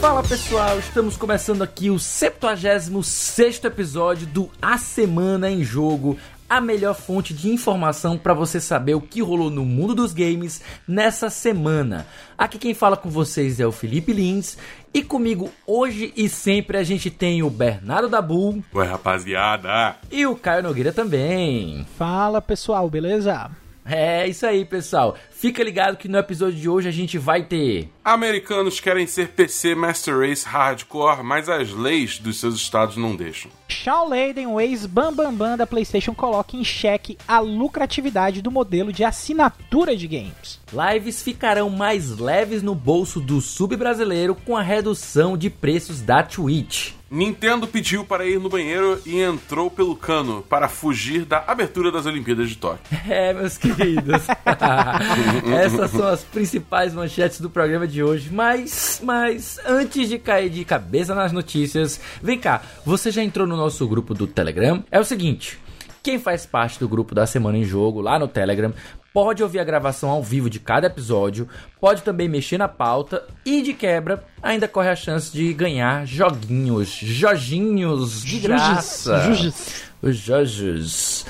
[0.00, 6.16] Fala pessoal, estamos começando aqui o 76 episódio do A Semana em Jogo,
[6.48, 10.62] a melhor fonte de informação para você saber o que rolou no mundo dos games
[10.86, 12.06] nessa semana.
[12.36, 14.56] Aqui quem fala com vocês é o Felipe Lins
[14.94, 18.62] e comigo hoje e sempre a gente tem o Bernardo Dabu.
[18.72, 19.96] Oi, rapaziada.
[20.10, 21.86] E o Caio Nogueira também.
[21.96, 23.50] Fala pessoal, beleza?
[23.90, 25.16] É isso aí, pessoal.
[25.30, 27.88] Fica ligado que no episódio de hoje a gente vai ter.
[28.04, 33.50] Americanos querem ser PC Master Race Hardcore, mas as leis dos seus estados não deixam.
[33.68, 38.92] Shawn Layden, o ex-bambambam Bam Bam da PlayStation, coloca em xeque a lucratividade do modelo
[38.92, 40.60] de assinatura de games.
[40.72, 46.97] Lives ficarão mais leves no bolso do sub-brasileiro com a redução de preços da Twitch.
[47.10, 52.04] Nintendo pediu para ir no banheiro e entrou pelo cano para fugir da abertura das
[52.04, 52.78] Olimpíadas de Tóquio.
[53.08, 54.26] É, meus queridos.
[55.50, 58.28] Essas são as principais manchetes do programa de hoje.
[58.30, 63.56] Mas, mas, antes de cair de cabeça nas notícias, vem cá, você já entrou no
[63.56, 64.84] nosso grupo do Telegram?
[64.90, 65.58] É o seguinte.
[66.02, 68.72] Quem faz parte do grupo da Semana em Jogo lá no Telegram
[69.12, 71.48] pode ouvir a gravação ao vivo de cada episódio,
[71.80, 76.88] pode também mexer na pauta e de quebra ainda corre a chance de ganhar joguinhos,
[76.88, 79.20] joginhos de graça.
[79.20, 79.84] Juges.
[80.00, 81.26] Os Jojos.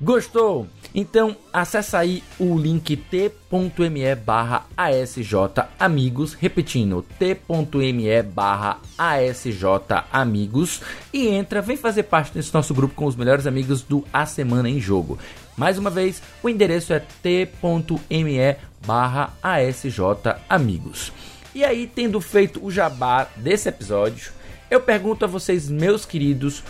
[0.00, 0.68] Gostou?
[0.94, 4.64] Então acessa aí o link t.me barra
[5.78, 8.78] amigos, repetindo, t.me barra
[10.12, 10.80] amigos
[11.12, 14.68] e entra, vem fazer parte desse nosso grupo com os melhores amigos do A Semana
[14.68, 15.18] em Jogo.
[15.56, 19.32] Mais uma vez, o endereço é t.me barra
[20.48, 21.12] amigos.
[21.54, 24.32] E aí, tendo feito o jabá desse episódio,
[24.70, 26.64] eu pergunto a vocês, meus queridos,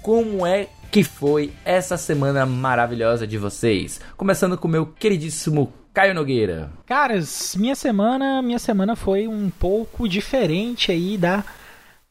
[0.00, 4.00] como é que foi essa semana maravilhosa de vocês?
[4.16, 6.70] Começando com o meu queridíssimo Caio Nogueira.
[6.86, 11.44] Caras, minha semana, minha semana foi um pouco diferente aí da,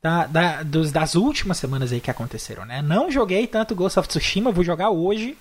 [0.01, 2.81] da, da dos, das últimas semanas aí que aconteceram, né?
[2.81, 5.35] Não joguei tanto Ghost of Tsushima, vou jogar hoje.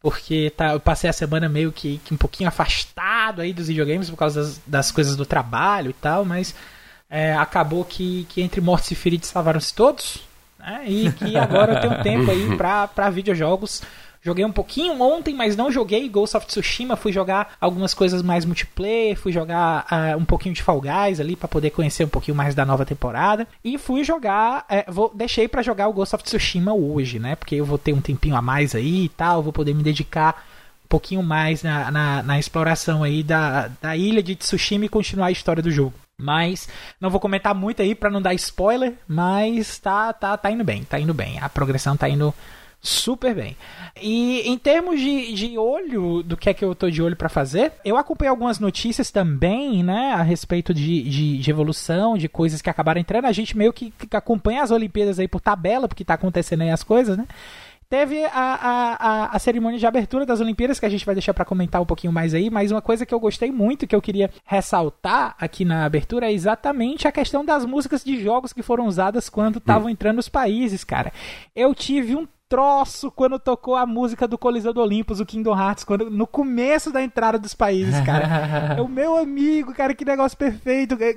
[0.00, 4.08] Porque tá, eu passei a semana meio que, que um pouquinho afastado aí dos videogames
[4.08, 6.54] por causa das, das coisas do trabalho e tal, mas
[7.10, 10.20] é, acabou que, que entre mortos e feridos salvaram-se todos.
[10.58, 10.84] Né?
[10.86, 13.82] E que agora eu tenho tempo aí pra, pra videojogos.
[14.28, 16.96] Joguei um pouquinho ontem, mas não joguei Ghost of Tsushima.
[16.96, 21.34] Fui jogar algumas coisas mais multiplayer, fui jogar uh, um pouquinho de Fall Guys ali
[21.34, 23.48] para poder conhecer um pouquinho mais da nova temporada.
[23.64, 27.36] E fui jogar, uh, vou, deixei para jogar o Ghost of Tsushima hoje, né?
[27.36, 30.44] Porque eu vou ter um tempinho a mais aí e tal, vou poder me dedicar
[30.84, 35.28] um pouquinho mais na, na, na exploração aí da, da ilha de Tsushima e continuar
[35.28, 35.94] a história do jogo.
[36.20, 36.68] Mas
[37.00, 40.84] não vou comentar muito aí para não dar spoiler, mas tá, tá, tá indo bem,
[40.84, 41.38] tá indo bem.
[41.40, 42.34] A progressão tá indo
[42.80, 43.56] super bem.
[44.00, 47.28] E em termos de, de olho, do que é que eu tô de olho para
[47.28, 52.62] fazer, eu acompanhei algumas notícias também, né, a respeito de, de, de, evolução, de coisas
[52.62, 53.24] que acabaram entrando.
[53.24, 56.70] A gente meio que, que acompanha as Olimpíadas aí por tabela, porque tá acontecendo aí
[56.70, 57.26] as coisas, né?
[57.90, 61.32] Teve a, a, a, a, cerimônia de abertura das Olimpíadas, que a gente vai deixar
[61.32, 64.02] para comentar um pouquinho mais aí, mas uma coisa que eu gostei muito, que eu
[64.02, 68.86] queria ressaltar aqui na abertura, é exatamente a questão das músicas de jogos que foram
[68.86, 69.90] usadas quando estavam hum.
[69.90, 71.10] entrando os países, cara.
[71.56, 75.84] Eu tive um troço quando tocou a música do Coliseu do Olympus, o Kingdom Hearts,
[75.84, 78.74] quando, no começo da entrada dos países, cara.
[78.78, 80.96] é o meu amigo, cara, que negócio perfeito.
[81.00, 81.14] É,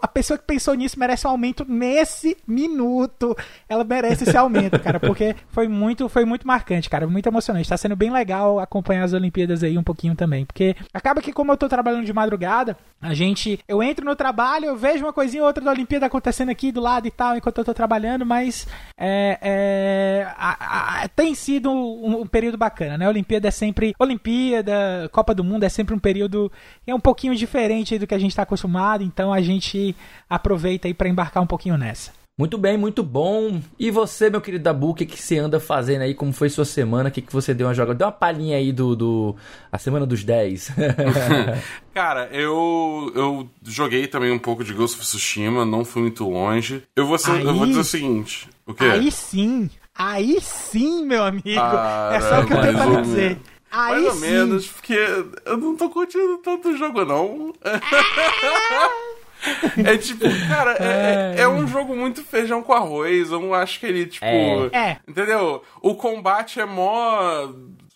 [0.00, 3.36] a pessoa que pensou nisso merece um aumento nesse minuto.
[3.68, 7.68] Ela merece esse aumento, cara, porque foi muito, foi muito marcante, cara, muito emocionante.
[7.68, 11.52] Tá sendo bem legal acompanhar as Olimpíadas aí um pouquinho também, porque acaba que como
[11.52, 15.42] eu tô trabalhando de madrugada, a gente, eu entro no trabalho, eu vejo uma coisinha
[15.42, 18.66] ou outra da Olimpíada acontecendo aqui do lado e tal, enquanto eu tô trabalhando, mas
[18.98, 23.06] é, é a, a, tem sido um, um, período bacana, né?
[23.06, 23.94] A Olimpíada é sempre.
[23.98, 26.50] Olimpíada, Copa do Mundo é sempre um período
[26.86, 29.94] é um pouquinho diferente do que a gente está acostumado, então a gente
[30.28, 32.12] aproveita aí para embarcar um pouquinho nessa.
[32.36, 33.60] Muito bem, muito bom.
[33.78, 36.14] E você, meu querido Dabu, o que, que você anda fazendo aí?
[36.14, 37.08] Como foi sua semana?
[37.08, 37.96] O que, que você deu uma jogada?
[37.96, 39.36] Deu uma palhinha aí do, do.
[39.70, 40.72] A semana dos 10.
[41.94, 43.12] Cara, eu.
[43.14, 46.82] Eu joguei também um pouco de Ghost of Tsushima, não fui muito longe.
[46.96, 48.48] Eu vou, ser, aí, eu vou dizer o seguinte.
[48.66, 48.84] O quê?
[48.84, 49.70] Aí sim!
[49.96, 51.60] Aí sim, meu amigo.
[52.12, 53.38] é só o que eu tenho pra dizer.
[53.70, 54.20] Aí mais ou sim.
[54.20, 54.92] menos, porque
[55.44, 57.52] eu não tô curtindo tanto o jogo, não.
[59.84, 63.30] É tipo, cara, é, é, é, um jogo muito feijão com arroz.
[63.30, 64.24] Eu não acho que ele, tipo.
[64.24, 64.98] É.
[65.06, 65.62] Entendeu?
[65.82, 67.48] O combate é mó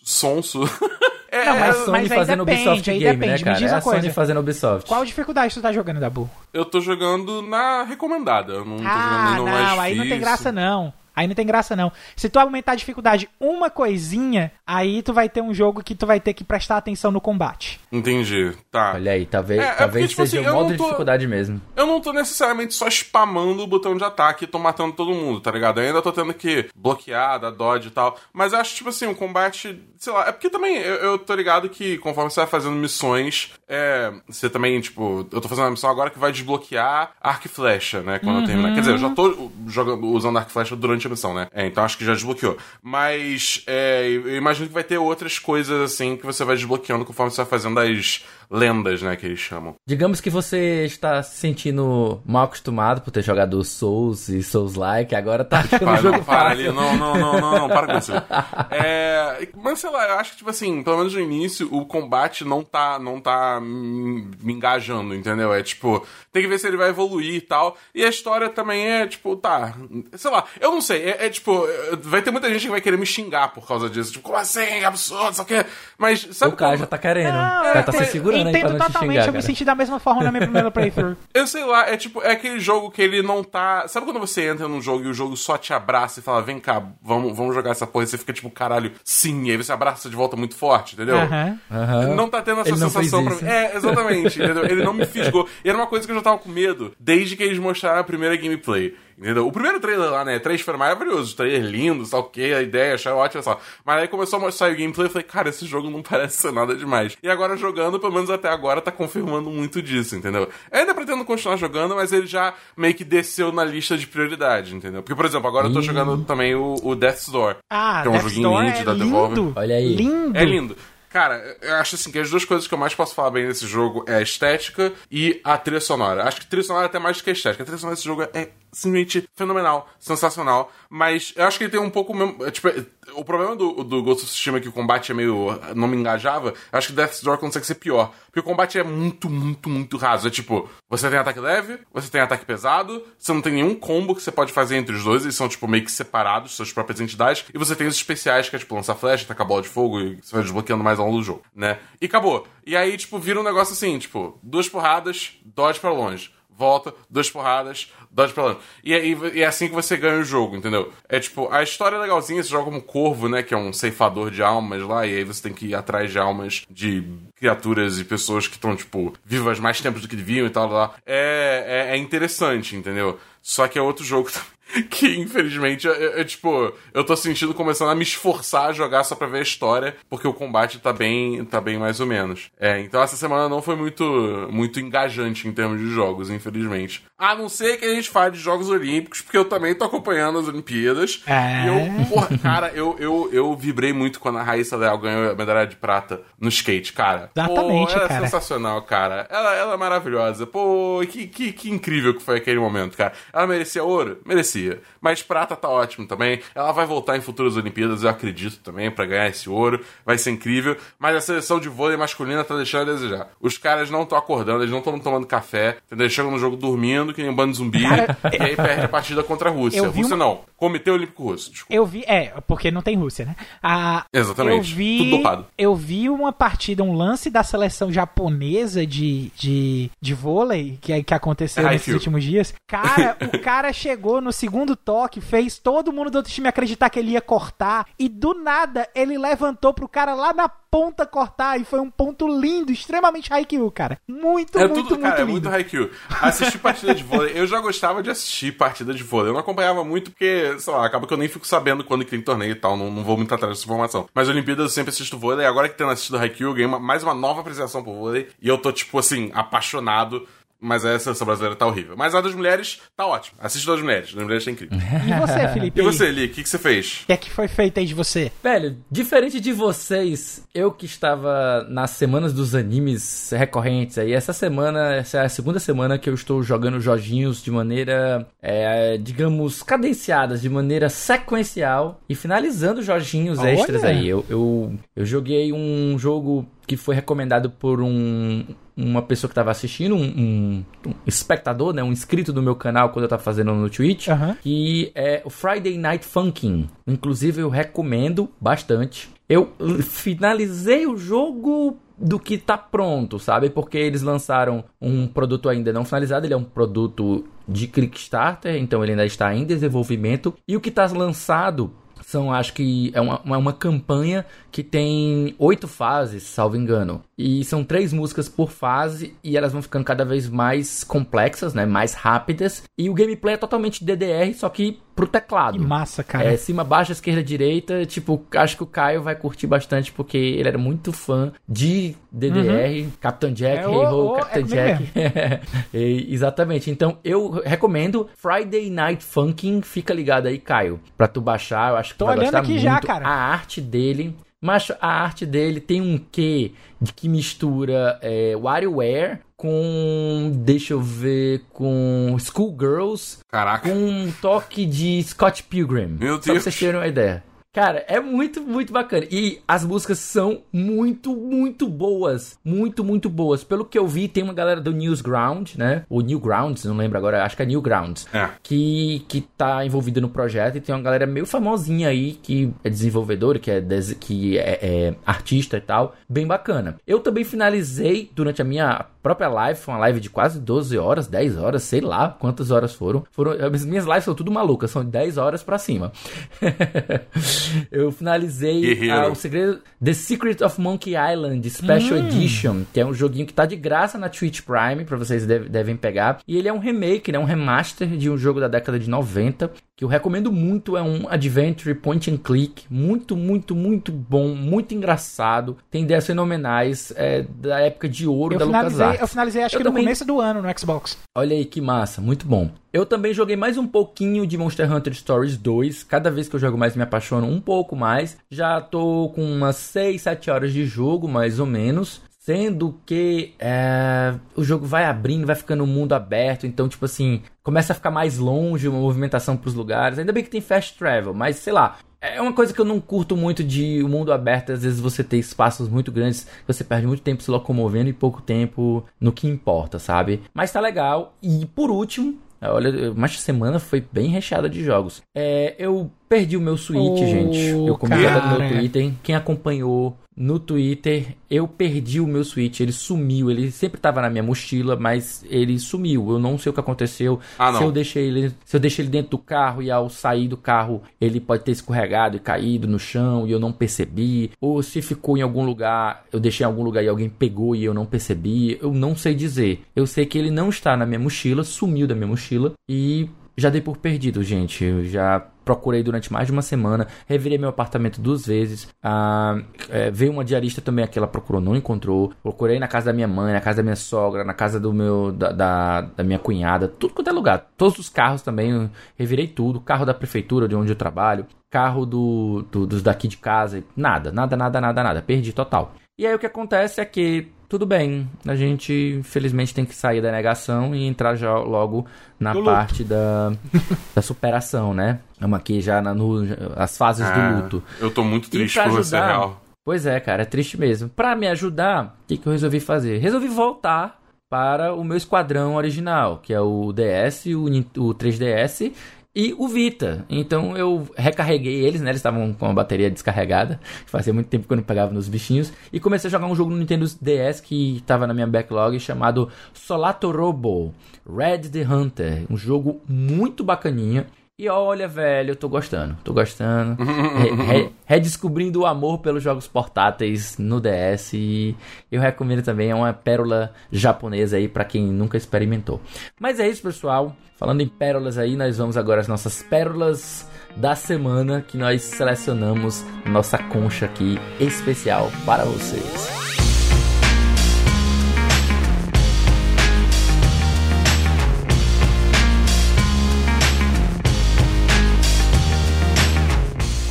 [0.02, 0.64] sonso.
[0.64, 1.08] é,
[1.40, 3.26] É, não, mas, é Sony fazendo depende, Ubisoft Game, depende.
[3.26, 3.56] né, cara?
[3.56, 4.00] Me diz é a coisa.
[4.00, 4.88] Sony fazendo Ubisoft.
[4.88, 6.28] Qual dificuldade tu tá jogando, Dabu?
[6.54, 8.54] Eu tô jogando na recomendada.
[8.54, 10.92] Eu não tô ah, jogando no não, mais aí não tem graça não.
[11.18, 11.90] Aí não tem graça não.
[12.14, 16.06] Se tu aumentar a dificuldade uma coisinha, aí tu vai ter um jogo que tu
[16.06, 17.80] vai ter que prestar atenção no combate.
[17.90, 18.52] Entendi.
[18.70, 18.92] Tá.
[18.94, 21.26] Olha aí, talvez, é, talvez é porque, tipo seja assim, o modo tô, de dificuldade
[21.26, 21.60] mesmo.
[21.74, 25.40] Eu não tô necessariamente só spamando o botão de ataque e tô matando todo mundo,
[25.40, 25.80] tá ligado?
[25.80, 28.18] Eu ainda tô tendo que bloquear, dar dodge e tal.
[28.30, 31.34] Mas eu acho, tipo assim, o combate, sei lá, é porque também eu, eu tô
[31.34, 35.70] ligado que conforme você vai fazendo missões, é, você também, tipo, eu tô fazendo uma
[35.70, 38.18] missão agora que vai desbloquear arco e flecha, né?
[38.18, 38.42] Quando uhum.
[38.42, 38.74] eu terminar.
[38.74, 41.48] Quer dizer, eu já tô jogando, usando arco e flecha durante a missão, né?
[41.52, 42.58] É, então acho que já desbloqueou.
[42.82, 47.30] Mas é, eu imagino que vai ter outras coisas assim que você vai desbloqueando conforme
[47.30, 49.74] você vai fazendo as lendas, né, que eles chamam.
[49.86, 55.44] Digamos que você está se sentindo mal acostumado por ter jogado Souls e Souls-like, agora
[55.44, 58.12] tá para, jogo não, para ali, não, não, não, não, não, para com isso.
[58.70, 62.44] É, mas sei lá, eu acho que, tipo assim, pelo menos no início, o combate
[62.44, 65.52] não tá, não tá me engajando, entendeu?
[65.52, 67.76] É tipo, tem que ver se ele vai evoluir e tal.
[67.94, 69.74] E a história também é, tipo, tá,
[70.16, 71.66] sei lá, eu não sei, é, é tipo,
[72.02, 74.84] vai ter muita gente que vai querer me xingar por causa disso, tipo, como assim,
[74.84, 75.64] absurdo, só que...
[75.96, 79.20] Mas, sabe O cara já tá querendo, não, o cara tá se segurando entendo totalmente,
[79.20, 81.16] xingar, eu me senti da mesma forma na minha primeira playthrough.
[81.34, 83.86] Eu sei lá, é tipo, é aquele jogo que ele não tá.
[83.86, 86.58] Sabe quando você entra num jogo e o jogo só te abraça e fala, vem
[86.58, 89.72] cá, vamos, vamos jogar essa porra, e você fica tipo, caralho, sim, e aí você
[89.72, 91.16] abraça de volta muito forte, entendeu?
[91.16, 91.58] Uhum.
[91.70, 92.14] Uhum.
[92.14, 93.46] Não tá tendo essa ele sensação pra mim.
[93.46, 94.64] É, exatamente, entendeu?
[94.64, 95.48] Ele não me fisgou.
[95.64, 98.04] E era uma coisa que eu já tava com medo desde que eles mostraram a
[98.04, 98.94] primeira gameplay.
[99.18, 99.48] Entendeu?
[99.48, 100.38] O primeiro trailer lá, né?
[100.38, 101.32] Três foi maravilhoso.
[101.32, 103.60] O trailer lindo, só o que, a ideia, achei ótima só.
[103.84, 106.52] Mas aí começou a mostrar o gameplay e falei, cara, esse jogo não parece ser
[106.52, 107.16] nada demais.
[107.20, 110.48] E agora jogando, pelo menos até agora, tá confirmando muito disso, entendeu?
[110.70, 114.74] Eu ainda pretendo continuar jogando, mas ele já meio que desceu na lista de prioridade,
[114.74, 115.02] entendeu?
[115.02, 117.56] Porque, por exemplo, agora eu tô jogando também o, o Death's Door.
[117.68, 119.52] Ah, que é um Death's joguinho indie é da Devolver.
[119.56, 119.96] Olha aí.
[119.96, 120.38] Lindo.
[120.38, 120.76] É lindo.
[121.10, 123.66] Cara, eu acho assim que as duas coisas que eu mais posso falar bem desse
[123.66, 126.24] jogo é a estética e a trilha sonora.
[126.24, 127.62] Acho que trilha sonora é até mais do que a estética.
[127.62, 130.72] A trilha sonora desse jogo é simplesmente fenomenal, sensacional.
[130.88, 132.44] Mas eu acho que ele tem um pouco mesmo.
[132.44, 132.68] É, tipo,
[133.14, 135.58] o problema do, do Ghost of Tsushima é que o combate é meio.
[135.74, 136.54] não me engajava.
[136.72, 138.12] Eu acho que Death's Door consegue ser pior.
[138.26, 140.28] Porque o combate é muito, muito, muito raso.
[140.28, 144.14] É tipo, você tem ataque leve, você tem ataque pesado, você não tem nenhum combo
[144.14, 147.00] que você pode fazer entre os dois, eles são, tipo, meio que separados, suas próprias
[147.00, 150.00] entidades, e você tem os especiais, que é tipo lançar flecha, tacar bola de fogo,
[150.00, 151.78] e você vai desbloqueando mais ao longo do jogo, né?
[152.00, 152.46] E acabou.
[152.66, 157.30] E aí, tipo, vira um negócio assim, tipo, duas porradas, dodge para longe volta, duas
[157.30, 158.56] porradas, dodge pra.
[158.82, 160.92] E, e, e, é assim que você ganha o jogo, entendeu?
[161.08, 163.42] É tipo, a história é legalzinha, você joga como Corvo, né?
[163.42, 166.18] Que é um ceifador de almas lá, e aí você tem que ir atrás de
[166.18, 167.04] almas de
[167.36, 170.94] criaturas e pessoas que estão, tipo, vivas mais tempo do que deviam e tal, lá.
[171.06, 173.18] É, é, é interessante, entendeu?
[173.40, 174.57] Só que é outro jogo também
[174.90, 179.14] que infelizmente é, é, tipo, eu tô sentindo começando a me esforçar a jogar só
[179.14, 182.50] pra ver a história, porque o combate tá bem, tá bem mais ou menos.
[182.58, 187.04] É, então essa semana não foi muito muito engajante em termos de jogos, infelizmente.
[187.18, 190.38] A não ser que a gente fale de Jogos Olímpicos, porque eu também tô acompanhando
[190.38, 191.22] as Olimpíadas.
[191.26, 191.64] É.
[191.64, 195.34] E eu, porra, cara, eu, eu, eu vibrei muito quando a Raíssa Leal ganhou a
[195.34, 197.28] medalha de prata no skate, cara.
[197.36, 198.20] Exatamente, Pô, ela cara.
[198.20, 199.26] é sensacional, cara.
[199.28, 200.46] Ela, ela é maravilhosa.
[200.46, 203.12] Pô, que, que, que incrível que foi aquele momento, cara.
[203.32, 204.20] Ela merecia ouro?
[204.24, 204.80] Merecia.
[205.00, 206.40] Mas prata tá ótimo também.
[206.54, 209.84] Ela vai voltar em futuras Olimpíadas, eu acredito também, para ganhar esse ouro.
[210.06, 210.76] Vai ser incrível.
[211.00, 213.28] Mas a seleção de vôlei masculina tá deixando a desejar.
[213.40, 216.08] Os caras não estão acordando, eles não estão tomando café, entendeu?
[216.08, 218.88] Chegam no jogo dormindo, que nem um bando de zumbi, Cara, e aí perde a
[218.88, 219.86] partida contra a Rússia.
[219.86, 220.16] Rússia uma...
[220.16, 220.40] não.
[220.56, 221.50] Comitê Olímpico Russo.
[221.50, 221.74] Desculpa.
[221.74, 223.36] Eu vi, é, porque não tem Rússia, né?
[223.62, 224.70] Ah, Exatamente.
[224.70, 225.46] Eu vi, Tudo dopado.
[225.56, 231.14] Eu vi uma partida, um lance da seleção japonesa de, de, de vôlei que, que
[231.14, 232.54] aconteceu é nesses últimos dias.
[232.66, 236.98] Cara, o cara chegou no segundo toque, fez todo mundo do outro time acreditar que
[236.98, 237.86] ele ia cortar.
[237.98, 241.60] E do nada, ele levantou pro cara lá na ponta cortar.
[241.60, 243.98] E foi um ponto lindo, extremamente Haikyuu, cara.
[244.06, 245.30] Muito, é muito, tudo, muito cara, lindo.
[245.30, 245.90] É muito Haikyuu.
[246.20, 247.32] Assistir partida de vôlei.
[247.34, 249.30] Eu já gostava de assistir partida de vôlei.
[249.30, 252.10] Eu não acompanhava muito porque, sei lá, acaba que eu nem fico sabendo quando que
[252.10, 252.76] tem torneio e tal.
[252.76, 254.08] Não, não vou muito atrás dessa informação.
[254.14, 255.46] Mas Olimpíadas eu sempre assisto vôlei.
[255.46, 258.28] Agora que tendo assistido Haikyuu, eu ganhei uma, mais uma nova apreciação por vôlei.
[258.40, 260.26] E eu tô, tipo assim, apaixonado
[260.60, 261.96] mas a seleção brasileira tá horrível.
[261.96, 263.38] Mas a das mulheres tá ótimo.
[263.40, 264.12] Assiste das mulheres.
[264.12, 264.78] Das mulheres tá incrível.
[265.08, 265.80] E você, Felipe?
[265.80, 266.26] E você, Li?
[266.26, 267.00] O que, que você fez?
[267.02, 268.30] O que é que foi feito aí de você?
[268.42, 274.94] Velho, diferente de vocês, eu que estava nas semanas dos animes recorrentes aí, essa semana,
[274.94, 280.42] essa é a segunda semana que eu estou jogando joguinhos de maneira, é, digamos, cadenciadas,
[280.42, 283.50] de maneira sequencial e finalizando joguinhos Olha.
[283.50, 284.08] extras aí.
[284.08, 288.44] Eu, eu, eu joguei um jogo que foi recomendado por um,
[288.76, 292.90] uma pessoa que estava assistindo, um, um, um, espectador, né, um inscrito do meu canal
[292.90, 294.34] quando eu estava fazendo no Twitch, uhum.
[294.42, 296.68] que é o Friday Night Funkin'.
[296.86, 299.08] Inclusive eu recomendo bastante.
[299.26, 299.50] eu
[299.82, 303.48] finalizei o jogo do que tá pronto, sabe?
[303.48, 308.82] Porque eles lançaram um produto ainda não finalizado, ele é um produto de Kickstarter, então
[308.82, 310.34] ele ainda está em desenvolvimento.
[310.46, 315.66] E o que está lançado são, acho que é uma, uma, campanha que tem oito
[315.68, 317.02] fases, salvo engano.
[317.18, 321.66] E são três músicas por fase e elas vão ficando cada vez mais complexas, né?
[321.66, 322.62] Mais rápidas.
[322.78, 325.58] E o gameplay é totalmente DDR, só que pro teclado.
[325.58, 326.32] Que massa, cara.
[326.32, 327.84] É cima, baixo, esquerda, direita.
[327.86, 332.84] Tipo, acho que o Caio vai curtir bastante porque ele era muito fã de DDR,
[332.84, 332.92] uhum.
[333.00, 334.92] Captain Jack, é, Hey Ho, Captain é Jack.
[335.74, 336.70] e, exatamente.
[336.70, 339.60] Então eu recomendo Friday Night Funkin'.
[339.62, 341.72] Fica ligado aí, Caio, pra tu baixar.
[341.72, 342.62] Eu acho que Tô tu vai olhando gostar aqui muito.
[342.62, 343.06] já, cara.
[343.06, 349.20] A arte dele mas a arte dele tem um quê de que mistura é, WarioWare
[349.38, 350.32] com.
[350.34, 351.42] Deixa eu ver.
[351.50, 353.18] Com Schoolgirls.
[353.30, 353.68] Caraca.
[353.68, 355.96] Com um toque de Scott Pilgrim.
[355.98, 356.24] Meu Deus.
[356.24, 357.22] Só pra vocês terem uma ideia.
[357.52, 359.06] Cara, é muito, muito bacana.
[359.10, 362.38] E as músicas são muito, muito boas.
[362.44, 363.42] Muito, muito boas.
[363.42, 365.84] Pelo que eu vi, tem uma galera do Newsground, né?
[365.88, 368.06] O Newgrounds, não lembro agora, acho que é Newgrounds.
[368.12, 368.28] É.
[368.42, 370.56] Que, que tá envolvida no projeto.
[370.56, 373.64] E tem uma galera meio famosinha aí, que é desenvolvedora, que é,
[373.98, 375.96] que é, é artista e tal.
[376.08, 376.76] Bem bacana.
[376.86, 381.06] Eu também finalizei durante a minha própria live, foi uma live de quase 12 horas,
[381.06, 383.04] 10 horas, sei lá quantas horas foram.
[383.10, 385.92] foram as minhas lives são tudo malucas, são 10 horas para cima.
[387.70, 392.06] eu finalizei uh, o segredo The Secret of Monkey Island Special hum.
[392.06, 395.48] Edition, que é um joguinho que tá de graça na Twitch Prime, para vocês deve,
[395.48, 396.20] devem pegar.
[396.26, 399.50] E ele é um remake, né, um remaster de um jogo da década de 90,
[399.78, 404.74] que eu recomendo muito, é um adventure point and click, muito, muito, muito bom, muito
[404.74, 409.00] engraçado, tem ideias fenomenais, é, da época de ouro eu da LucasArts.
[409.00, 409.84] Eu finalizei acho eu que também...
[409.84, 410.98] no começo do ano no Xbox.
[411.16, 412.50] Olha aí que massa, muito bom.
[412.72, 415.84] Eu também joguei mais um pouquinho de Monster Hunter Stories 2.
[415.84, 418.18] Cada vez que eu jogo mais me apaixono um pouco mais.
[418.28, 422.02] Já tô com umas 6, 7 horas de jogo, mais ou menos.
[422.28, 427.22] Sendo que é, o jogo vai abrindo, vai ficando um mundo aberto, então, tipo assim,
[427.42, 429.98] começa a ficar mais longe uma movimentação pros lugares.
[429.98, 432.82] Ainda bem que tem fast travel, mas sei lá, é uma coisa que eu não
[432.82, 434.52] curto muito de o mundo aberto.
[434.52, 438.20] Às vezes você tem espaços muito grandes, você perde muito tempo se locomovendo e pouco
[438.20, 440.20] tempo no que importa, sabe?
[440.34, 441.14] Mas tá legal.
[441.22, 445.02] E por último, Olha, mas semana foi bem recheada de jogos.
[445.14, 447.38] É, eu perdi o meu Switch, oh, gente.
[447.38, 448.92] Eu comentei no meu Twitter.
[449.02, 454.10] Quem acompanhou no Twitter, eu perdi o meu Switch, ele sumiu, ele sempre estava na
[454.10, 456.10] minha mochila, mas ele sumiu.
[456.10, 457.20] Eu não sei o que aconteceu.
[457.38, 460.26] Ah, se eu deixei ele, se eu deixei ele dentro do carro e ao sair
[460.26, 464.60] do carro, ele pode ter escorregado e caído no chão e eu não percebi, ou
[464.60, 467.72] se ficou em algum lugar, eu deixei em algum lugar e alguém pegou e eu
[467.72, 469.62] não percebi, eu não sei dizer.
[469.76, 473.50] Eu sei que ele não está na minha mochila, sumiu da minha mochila e já
[473.50, 474.64] dei por perdido, gente.
[474.64, 478.68] Eu já procurei durante mais de uma semana, revirei meu apartamento duas vezes.
[478.82, 479.40] Ah,
[479.70, 482.12] é, veio uma diarista também aqui, ela procurou, não encontrou.
[482.22, 485.10] Procurei na casa da minha mãe, na casa da minha sogra, na casa do meu
[485.10, 487.48] da, da, da minha cunhada, tudo quanto é lugar.
[487.56, 489.58] Todos os carros também, revirei tudo.
[489.58, 494.12] Carro da prefeitura de onde eu trabalho, carro do, do, dos daqui de casa, nada,
[494.12, 495.00] nada, nada, nada, nada.
[495.00, 495.72] Perdi total.
[495.98, 500.02] E aí o que acontece é que tudo bem, a gente infelizmente tem que sair
[500.02, 501.86] da negação e entrar já logo
[502.20, 503.32] na do parte da,
[503.94, 505.00] da superação, né?
[505.18, 506.20] Vamos aqui já na, no,
[506.56, 507.62] as fases ah, do luto.
[507.80, 509.42] Eu tô muito triste por você, real.
[509.64, 510.88] Pois é, cara, é triste mesmo.
[510.88, 512.98] Para me ajudar, o que, que eu resolvi fazer?
[512.98, 518.72] Resolvi voltar para o meu esquadrão original, que é o DS, o, o 3DS
[519.14, 520.04] e o Vita.
[520.08, 521.90] Então eu recarreguei eles, né?
[521.90, 523.58] Eles estavam com a bateria descarregada.
[523.86, 525.52] Fazia muito tempo que eu não pegava nos bichinhos.
[525.72, 529.28] E comecei a jogar um jogo no Nintendo DS que estava na minha backlog chamado
[529.52, 530.74] Solato Robo
[531.08, 532.24] Red the Hunter.
[532.30, 534.06] Um jogo muito bacaninha.
[534.40, 536.80] E olha, velho, eu tô gostando, tô gostando.
[536.86, 541.12] Re, re, redescobrindo o amor pelos jogos portáteis no DS.
[541.14, 541.56] E
[541.90, 545.80] eu recomendo também, é uma pérola japonesa aí para quem nunca experimentou.
[546.20, 547.16] Mas é isso, pessoal.
[547.36, 550.24] Falando em pérolas aí, nós vamos agora às nossas pérolas
[550.56, 556.47] da semana que nós selecionamos nossa concha aqui especial para vocês.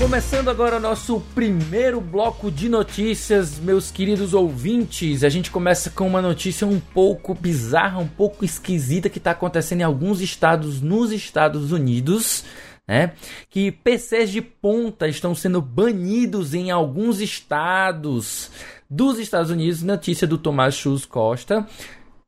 [0.08, 5.22] Começando agora o nosso primeiro bloco de notícias, meus queridos ouvintes.
[5.22, 9.82] A gente começa com uma notícia um pouco bizarra, um pouco esquisita que está acontecendo
[9.82, 12.46] em alguns estados nos Estados Unidos.
[12.88, 13.16] Né?
[13.50, 18.50] Que PCs de ponta estão sendo banidos em alguns estados
[18.90, 19.84] dos Estados Unidos.
[19.84, 21.68] Notícia do Tomás Chus Costa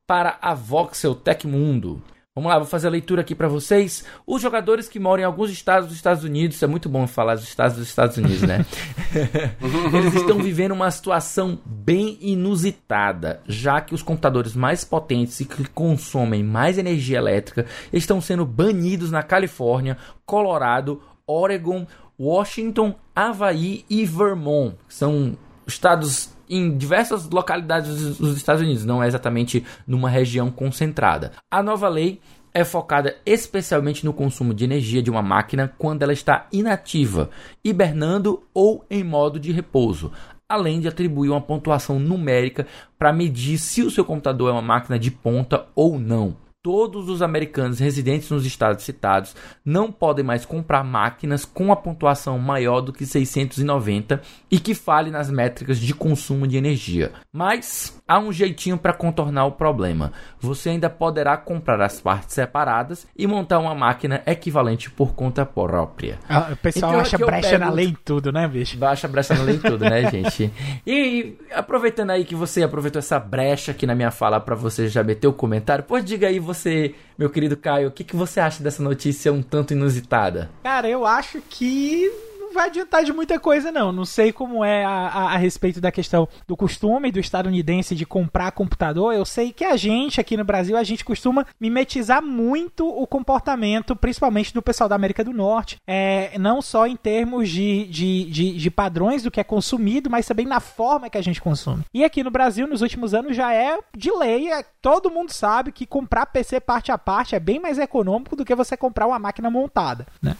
[0.06, 2.02] para a Voxel Tecmundo.
[2.40, 4.02] Vamos lá, vou fazer a leitura aqui para vocês.
[4.26, 7.44] Os jogadores que moram em alguns estados dos Estados Unidos, é muito bom falar dos
[7.44, 8.64] estados dos Estados Unidos, né?
[9.92, 15.68] Eles estão vivendo uma situação bem inusitada, já que os computadores mais potentes e que
[15.68, 21.86] consomem mais energia elétrica estão sendo banidos na Califórnia, Colorado, Oregon,
[22.18, 24.76] Washington, Havaí e Vermont.
[24.88, 31.32] São estados em diversas localidades dos Estados Unidos, não é exatamente numa região concentrada.
[31.50, 32.20] A nova lei
[32.52, 37.30] é focada especialmente no consumo de energia de uma máquina quando ela está inativa,
[37.64, 40.10] hibernando ou em modo de repouso,
[40.48, 42.66] além de atribuir uma pontuação numérica
[42.98, 47.22] para medir se o seu computador é uma máquina de ponta ou não todos os
[47.22, 52.92] americanos residentes nos estados citados não podem mais comprar máquinas com a pontuação maior do
[52.92, 57.12] que 690 e que fale nas métricas de consumo de energia.
[57.32, 60.12] Mas há um jeitinho para contornar o problema.
[60.40, 66.18] Você ainda poderá comprar as partes separadas e montar uma máquina equivalente por conta própria.
[66.28, 67.64] Ah, o pessoal então, acha brecha pego...
[67.64, 68.84] na lei em tudo, né, bicho?
[68.84, 70.52] Acha brecha na lei em tudo, né, gente?
[70.84, 75.04] E aproveitando aí que você aproveitou essa brecha aqui na minha fala para você já
[75.04, 78.60] meter o comentário, pode diga aí você, meu querido Caio, o que, que você acha
[78.60, 80.50] dessa notícia um tanto inusitada?
[80.64, 82.10] Cara, eu acho que
[82.52, 83.92] vai adiantar de muita coisa, não.
[83.92, 88.04] Não sei como é a, a, a, respeito da questão do costume do estadunidense de
[88.06, 89.14] comprar computador.
[89.14, 93.94] Eu sei que a gente, aqui no Brasil, a gente costuma mimetizar muito o comportamento,
[93.96, 95.76] principalmente do pessoal da América do Norte.
[95.86, 100.26] É, não só em termos de, de, de, de padrões do que é consumido, mas
[100.26, 101.84] também na forma que a gente consome.
[101.92, 104.52] E aqui no Brasil, nos últimos anos, já é de lei.
[104.52, 108.44] É, todo mundo sabe que comprar PC parte a parte é bem mais econômico do
[108.44, 110.06] que você comprar uma máquina montada.
[110.22, 110.36] Né?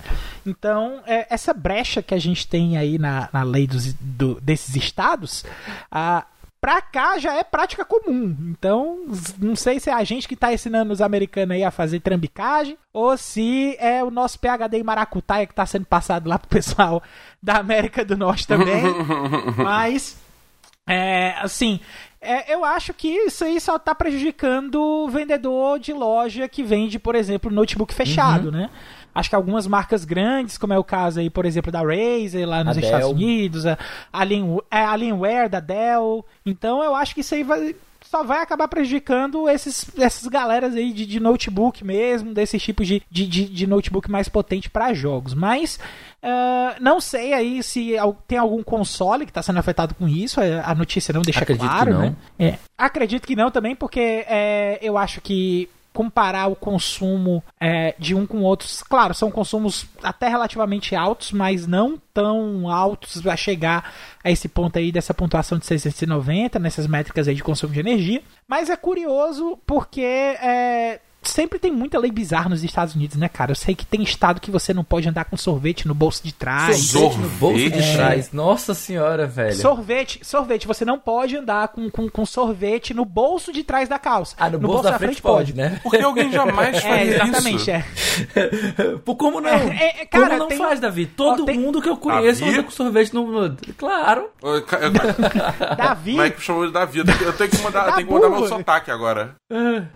[0.47, 4.77] Então, é, essa brecha que a gente tem aí na, na lei dos, do, desses
[4.77, 5.45] estados,
[5.91, 6.25] a
[6.61, 8.37] pra cá já é prática comum.
[8.51, 8.99] Então,
[9.39, 12.77] não sei se é a gente que tá ensinando os americanos aí a fazer trambicagem
[12.93, 17.03] ou se é o nosso PHD em Maracutaia que tá sendo passado lá pro pessoal
[17.43, 18.83] da América do Norte também.
[19.57, 20.19] Mas,
[20.87, 21.81] é, assim,
[22.21, 26.99] é, eu acho que isso aí só tá prejudicando o vendedor de loja que vende,
[26.99, 28.53] por exemplo, notebook fechado, uhum.
[28.53, 28.71] né?
[29.15, 32.65] Acho que algumas marcas grandes, como é o caso aí, por exemplo, da Razer lá
[32.65, 33.17] nos a Estados Dell.
[33.17, 33.79] Unidos, a
[34.13, 36.25] Alien, é, Alienware da Dell.
[36.45, 37.75] Então eu acho que isso aí vai,
[38.11, 43.03] só vai acabar prejudicando esses, essas galeras aí de, de notebook mesmo, desses tipos de,
[43.09, 45.33] de, de, notebook mais potente para jogos.
[45.33, 45.79] Mas
[46.23, 47.95] uh, não sei aí se
[48.27, 50.41] tem algum console que está sendo afetado com isso.
[50.65, 52.17] A notícia não deixa Acredito claro, né?
[52.39, 52.59] É.
[52.77, 58.27] Acredito que não também, porque é, eu acho que comparar o consumo é, de um
[58.27, 58.83] com outros.
[58.83, 64.79] Claro, são consumos até relativamente altos, mas não tão altos a chegar a esse ponto
[64.79, 68.23] aí dessa pontuação de 690, nessas métricas aí de consumo de energia.
[68.47, 73.53] Mas é curioso porque é, sempre tem muita lei bizarra nos Estados Unidos, né, cara?
[73.53, 76.33] Eu sei que tem estado que você não pode andar com sorvete no bolso de
[76.33, 76.79] trás.
[76.79, 77.95] Sorvete no bolso de é...
[77.95, 78.33] trás.
[78.33, 79.55] Nossa senhora, velho.
[79.55, 80.67] Sorvete, sorvete.
[80.67, 84.35] Você não pode andar com, com, com sorvete no bolso de trás da calça.
[84.39, 85.81] Ah, no, no bolso, bolso, da, frente, frente pode, né?
[85.83, 87.71] Porque alguém jamais é, faria é, exatamente, isso.
[87.71, 87.85] É.
[89.05, 89.51] Por como não?
[89.51, 90.59] É, é, cara, Como não tem...
[90.59, 91.07] faz, Davi?
[91.07, 91.59] Todo tem...
[91.59, 92.53] mundo que eu conheço Davi?
[92.53, 93.57] anda com sorvete no...
[93.77, 94.31] Claro.
[95.77, 96.17] Davi?
[96.17, 96.99] Mike chamou de Davi.
[96.99, 99.35] Eu tenho que mandar, tenho que mandar meu sotaque agora.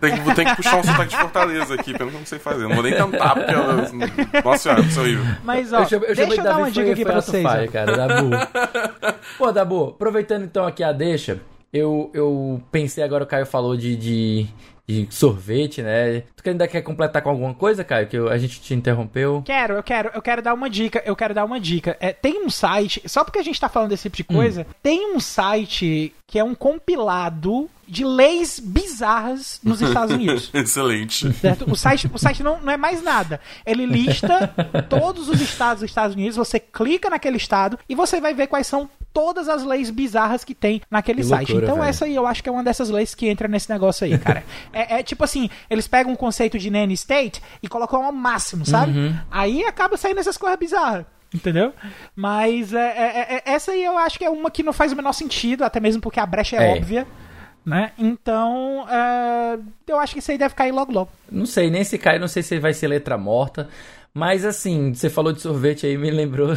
[0.00, 2.38] Tem que, tem que puxar um sotaque de Fortaleza aqui, pelo que eu não sei
[2.38, 2.64] fazer.
[2.64, 5.24] Não vou nem cantar, porque eu, Nossa senhora, isso é horrível.
[5.42, 7.42] Mas, ó, eu, eu deixa eu dar uma dica aqui pra vocês.
[7.42, 8.30] Pai, cara, Dabu.
[9.38, 11.40] Pô, Dabu, aproveitando então aqui a deixa,
[11.72, 14.48] eu, eu pensei agora, o Caio falou de, de
[14.86, 16.24] de sorvete, né?
[16.36, 18.06] Tu ainda quer completar com alguma coisa, Caio?
[18.06, 19.42] Que a gente te interrompeu?
[19.44, 21.96] Quero, eu quero, eu quero dar uma dica, eu quero dar uma dica.
[22.00, 24.74] É, tem um site, só porque a gente tá falando desse tipo de coisa, hum.
[24.82, 30.50] tem um site que é um compilado de leis bizarras nos Estados Unidos.
[30.54, 31.32] Excelente.
[31.34, 31.70] Certo?
[31.70, 33.40] O site, o site não, não é mais nada.
[33.64, 34.54] Ele lista
[34.88, 38.66] todos os estados dos Estados Unidos, você clica naquele estado e você vai ver quais
[38.66, 41.52] são todas as leis bizarras que tem naquele que site.
[41.52, 41.88] Loucura, então velho.
[41.88, 44.42] essa aí eu acho que é uma dessas leis que entra nesse negócio aí, cara.
[44.72, 48.66] é, é, tipo assim, eles pegam um conceito de nanny state e colocam ao máximo,
[48.66, 48.98] sabe?
[48.98, 49.16] Uhum.
[49.30, 51.06] Aí acaba saindo essas coisas bizarras.
[51.32, 51.72] Entendeu?
[52.14, 54.96] Mas é, é, é, essa aí eu acho que é uma que não faz o
[54.96, 56.76] menor sentido, até mesmo porque a brecha é, é.
[56.76, 57.06] óbvia.
[57.64, 57.92] Né?
[57.96, 61.10] Então, é, eu acho que isso aí deve cair logo logo.
[61.30, 63.68] Não sei, nem se cai, não sei se vai ser letra morta.
[64.16, 66.56] Mas assim, você falou de sorvete aí, me lembrou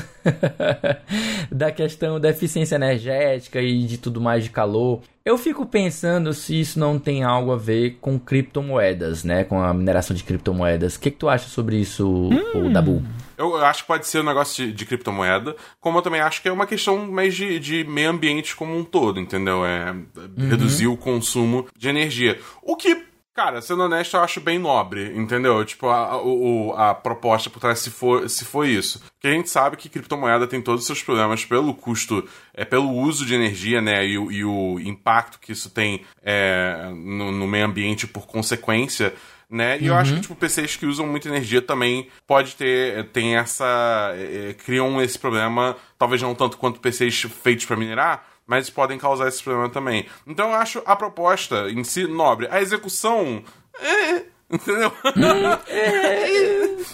[1.52, 5.02] da questão da eficiência energética e de tudo mais de calor.
[5.26, 9.43] Eu fico pensando se isso não tem algo a ver com criptomoedas, né?
[9.43, 10.96] Com a mineração de criptomoedas.
[10.96, 12.72] O que, que tu acha sobre isso, hum.
[12.72, 13.04] Dabu?
[13.36, 16.48] Eu acho que pode ser um negócio de, de, criptomoeda, como eu também acho que
[16.48, 19.65] é uma questão mais de, de meio ambiente como um todo, entendeu?
[19.65, 20.50] É uhum.
[20.50, 22.39] reduzir o consumo de energia.
[22.62, 25.63] O que Cara, sendo honesto, eu acho bem nobre, entendeu?
[25.63, 26.19] Tipo, a,
[26.76, 29.00] a, a proposta por trás, se for, se for isso.
[29.13, 32.89] Porque a gente sabe que criptomoeda tem todos os seus problemas pelo custo, é pelo
[32.89, 34.04] uso de energia, né?
[34.04, 39.13] E, e o impacto que isso tem é, no, no meio ambiente por consequência
[39.50, 39.78] né?
[39.78, 39.88] E uhum.
[39.88, 40.21] eu acho que, uhum.
[40.21, 45.76] tipo, PCs que usam muita energia também pode ter, tem essa, é, criam esse problema,
[45.97, 50.07] talvez não tanto quanto PCs feitos para minerar, mas podem causar esse problema também.
[50.25, 52.47] Então eu acho a proposta em si nobre.
[52.49, 53.43] A execução.
[53.79, 54.91] É, entendeu?
[55.67, 56.23] é,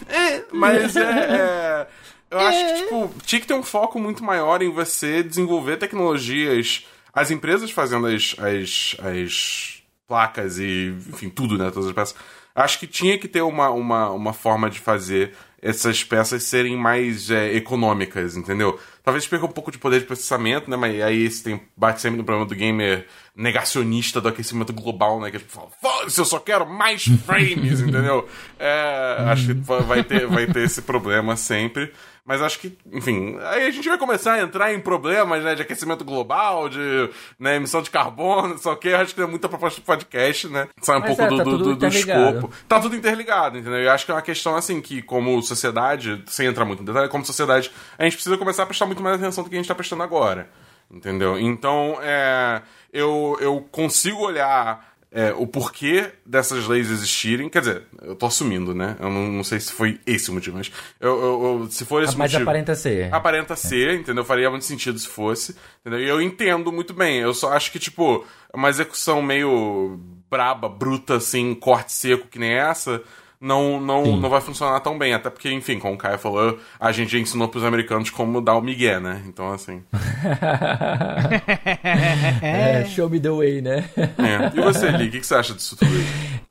[0.10, 1.88] é, mas é, é.
[2.32, 6.88] eu acho que, tipo, tinha que ter um foco muito maior em você desenvolver tecnologias.
[7.14, 11.70] As empresas fazendo as, as, as placas e, enfim, tudo, né?
[11.70, 12.16] Todas as peças.
[12.56, 17.32] Acho que tinha que ter uma, uma, uma forma de fazer essas peças serem mais
[17.32, 18.80] é, econômicas, entendeu?
[19.04, 20.78] Talvez perca um pouco de poder de processamento, né?
[20.78, 25.30] Mas aí esse tem, bate sempre no problema do gamer negacionista do aquecimento global, né?
[25.30, 28.28] Que gente fala, foda-se, eu só quero mais frames, entendeu?
[28.58, 31.92] É, acho que vai ter, vai ter esse problema sempre.
[32.26, 35.62] Mas acho que, enfim, aí a gente vai começar a entrar em problemas, né, de
[35.62, 39.86] aquecimento global, de né, emissão de carbono, só que acho que é muita proposta de
[39.86, 40.70] podcast, né?
[40.82, 42.50] Sai um Mas pouco é, tá do, do, do escopo.
[42.66, 43.82] Tá tudo interligado, entendeu?
[43.82, 47.10] E acho que é uma questão, assim, que como sociedade, sem entrar muito em detalhe,
[47.10, 49.68] como sociedade, a gente precisa começar a prestar muito mais atenção do que a gente
[49.68, 50.50] tá prestando agora.
[50.90, 51.38] Entendeu?
[51.40, 57.48] Então, é, eu, eu consigo olhar é, o porquê dessas leis existirem.
[57.48, 58.98] Quer dizer, eu tô assumindo, né?
[59.00, 62.02] Eu não, não sei se foi esse o motivo, mas eu, eu, eu se for
[62.02, 62.40] esse mas motivo.
[62.40, 63.14] Mas aparenta ser.
[63.14, 63.56] Aparenta é.
[63.56, 64.26] ser, entendeu?
[64.26, 65.56] Faria muito sentido se fosse.
[65.82, 66.00] Entendeu?
[66.00, 67.20] E eu entendo muito bem.
[67.20, 70.00] Eu só acho que, tipo, uma execução meio
[70.32, 73.02] braba, bruta, assim, corte seco que nem essa
[73.44, 75.14] não, não, não vai funcionar tão bem.
[75.14, 78.56] Até porque, enfim, como o Caio falou, a gente já ensinou pros americanos como dar
[78.56, 79.22] o migué, né?
[79.28, 79.84] Então, assim.
[82.42, 83.84] é, show me the way, né?
[83.98, 84.58] É.
[84.58, 85.92] E você, Lee, o que, que você acha disso tudo?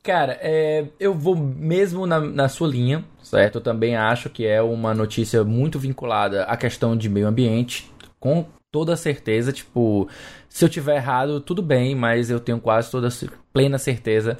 [0.03, 3.57] Cara, é, eu vou mesmo na, na sua linha, certo?
[3.57, 8.45] Eu também acho que é uma notícia muito vinculada à questão de meio ambiente, com
[8.71, 9.51] toda certeza.
[9.51, 10.11] Tipo,
[10.47, 13.09] se eu tiver errado, tudo bem, mas eu tenho quase toda
[13.51, 14.37] plena certeza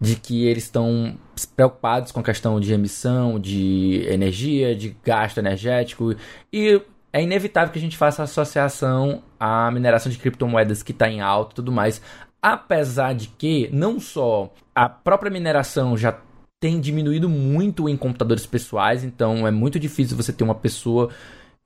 [0.00, 1.14] de que eles estão
[1.54, 6.14] preocupados com a questão de emissão, de energia, de gasto energético
[6.52, 6.80] e
[7.12, 11.52] é inevitável que a gente faça associação à mineração de criptomoedas que está em alta
[11.52, 12.00] e tudo mais.
[12.40, 16.18] Apesar de que não só a própria mineração já
[16.60, 21.10] tem diminuído muito em computadores pessoais, então é muito difícil você ter uma pessoa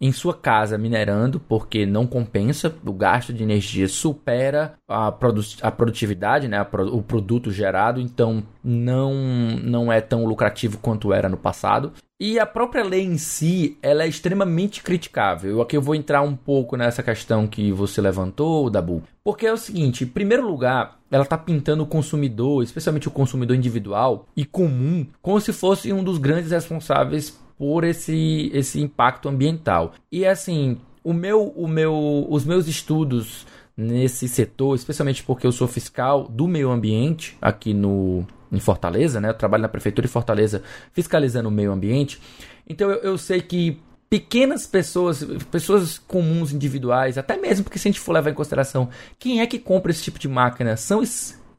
[0.04, 5.70] em sua casa minerando, porque não compensa, o gasto de energia supera a, produ a
[5.70, 9.14] produtividade, né, a pro o produto gerado, então não,
[9.62, 11.90] não é tão lucrativo quanto era no passado.
[12.20, 15.62] E a própria lei em si, ela é extremamente criticável.
[15.62, 19.02] Aqui eu vou entrar um pouco nessa questão que você levantou, Dabu.
[19.24, 23.56] Porque é o seguinte, em primeiro lugar, ela está pintando o consumidor, especialmente o consumidor
[23.56, 29.94] individual e comum, como se fosse um dos grandes responsáveis por esse, esse impacto ambiental.
[30.10, 35.66] E assim, o meu, o meu, os meus estudos nesse setor, especialmente porque eu sou
[35.66, 39.30] fiscal do meio ambiente aqui no em Fortaleza, né?
[39.30, 40.62] Eu trabalho na prefeitura de Fortaleza
[40.92, 42.20] fiscalizando o meio ambiente.
[42.68, 47.90] Então eu, eu sei que pequenas pessoas, pessoas comuns, individuais, até mesmo porque se a
[47.90, 48.88] gente for levar em consideração
[49.18, 51.02] quem é que compra esse tipo de máquina, são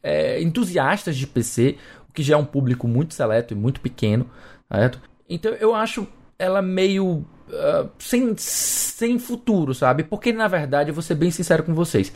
[0.02, 1.76] é, entusiastas de PC,
[2.10, 4.30] o que já é um público muito seleto e muito pequeno,
[4.72, 5.02] certo?
[5.30, 6.08] Então eu acho
[6.38, 10.04] ela meio uh, sem, sem futuro, sabe?
[10.04, 12.12] Porque na verdade, eu vou ser bem sincero com vocês.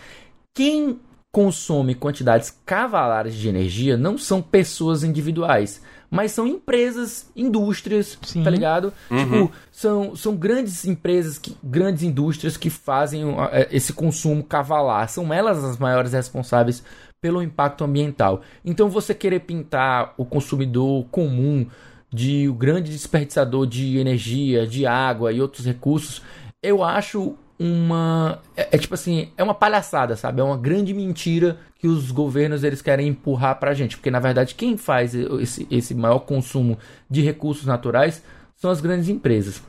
[0.54, 1.00] Quem
[1.32, 8.43] consome quantidades cavalares de energia não são pessoas individuais, mas são empresas, indústrias, Sim.
[8.43, 8.91] tá ligado?
[9.12, 9.17] Uhum.
[9.17, 15.08] Tipo, são, são grandes empresas, que, grandes indústrias que fazem uh, esse consumo cavalar.
[15.08, 16.84] São elas as maiores responsáveis
[17.22, 18.41] pelo impacto ambiental.
[18.65, 21.67] Então você querer pintar o consumidor comum
[22.12, 26.22] de o grande desperdiçador de energia, de água e outros recursos,
[26.62, 30.39] eu acho uma é, é, tipo assim, é uma palhaçada, sabe?
[30.39, 34.56] É uma grande mentira que os governos eles querem empurrar pra gente, porque na verdade
[34.56, 36.78] quem faz esse, esse maior consumo
[37.10, 38.24] de recursos naturais
[38.56, 39.62] são as grandes empresas.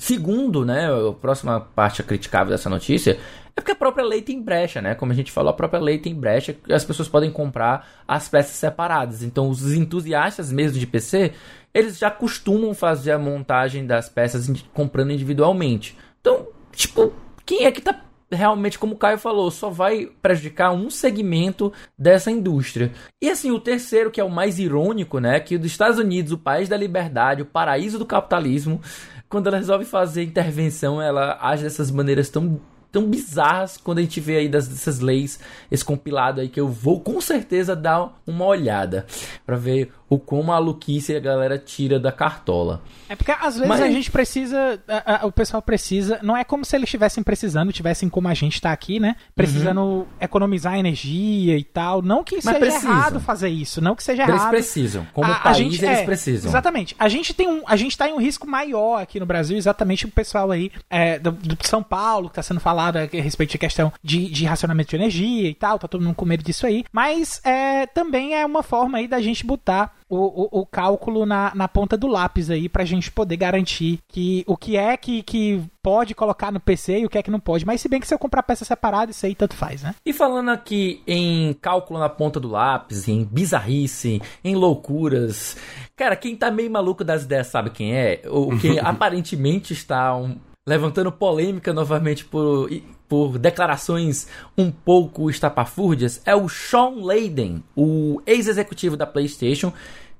[0.00, 3.18] Segundo, né, a próxima parte criticável dessa notícia
[3.56, 4.94] é porque a própria lei tem brecha, né?
[4.94, 8.52] Como a gente falou, a própria lei tem brecha as pessoas podem comprar as peças
[8.52, 9.24] separadas.
[9.24, 11.32] Então, os entusiastas mesmo de PC,
[11.74, 15.98] eles já costumam fazer a montagem das peças comprando individualmente.
[16.20, 17.12] Então, tipo,
[17.44, 22.30] quem é que tá realmente, como o Caio falou, só vai prejudicar um segmento dessa
[22.30, 22.92] indústria.
[23.22, 25.40] E assim, o terceiro, que é o mais irônico, né?
[25.40, 28.80] Que dos Estados Unidos, o país da liberdade, o paraíso do capitalismo,
[29.28, 32.60] quando ela resolve fazer intervenção, ela age dessas maneiras tão
[32.90, 35.38] tão bizarras quando a gente vê aí dessas leis,
[35.70, 39.06] esse compilado aí que eu vou com certeza dar uma olhada
[39.44, 42.82] para ver o quão maluquice a galera tira da cartola.
[43.08, 43.80] É porque às vezes Mas...
[43.80, 47.72] a gente precisa, a, a, o pessoal precisa, não é como se eles estivessem precisando,
[47.72, 49.16] tivessem como a gente está aqui, né?
[49.34, 50.06] Precisando uhum.
[50.20, 52.00] economizar energia e tal.
[52.00, 52.90] Não que Mas seja precisam.
[52.90, 54.54] errado fazer isso, não que seja eles errado.
[54.54, 56.50] Eles precisam, como a, país gente, eles é, precisam.
[56.50, 56.96] Exatamente.
[56.98, 60.06] A gente tem um, a gente tá em um risco maior aqui no Brasil, exatamente
[60.06, 63.58] o pessoal aí é, do, do, São Paulo que está sendo falado a respeito de
[63.58, 66.84] questão de, de racionamento de energia e tal, tá todo mundo com medo disso aí.
[66.90, 71.52] Mas é, também é uma forma aí da gente botar o, o, o, cálculo na,
[71.54, 75.62] na ponta do lápis aí pra gente poder garantir que o que é que, que
[75.82, 77.66] pode colocar no PC e o que é que não pode.
[77.66, 79.94] Mas se bem que se eu comprar peça separada, isso aí tanto faz, né?
[80.04, 85.56] E falando aqui em cálculo na ponta do lápis, em bizarrice, em loucuras.
[85.96, 88.22] Cara, quem tá meio maluco das ideias sabe quem é?
[88.26, 92.70] O que aparentemente está um, levantando polêmica novamente por
[93.08, 99.72] por declarações um pouco estapafúrdias é o Sean Layden, o ex-executivo da PlayStation,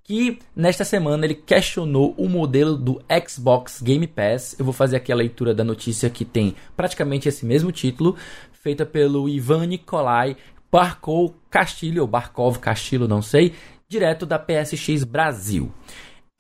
[0.03, 4.57] que nesta semana ele questionou o modelo do Xbox Game Pass.
[4.59, 8.16] Eu vou fazer aqui a leitura da notícia que tem praticamente esse mesmo título,
[8.51, 10.37] feita pelo Ivan Nikolai
[10.70, 13.55] Barkov Castilho, ou Barkov Castilho, não sei,
[13.88, 15.72] direto da PSX Brasil.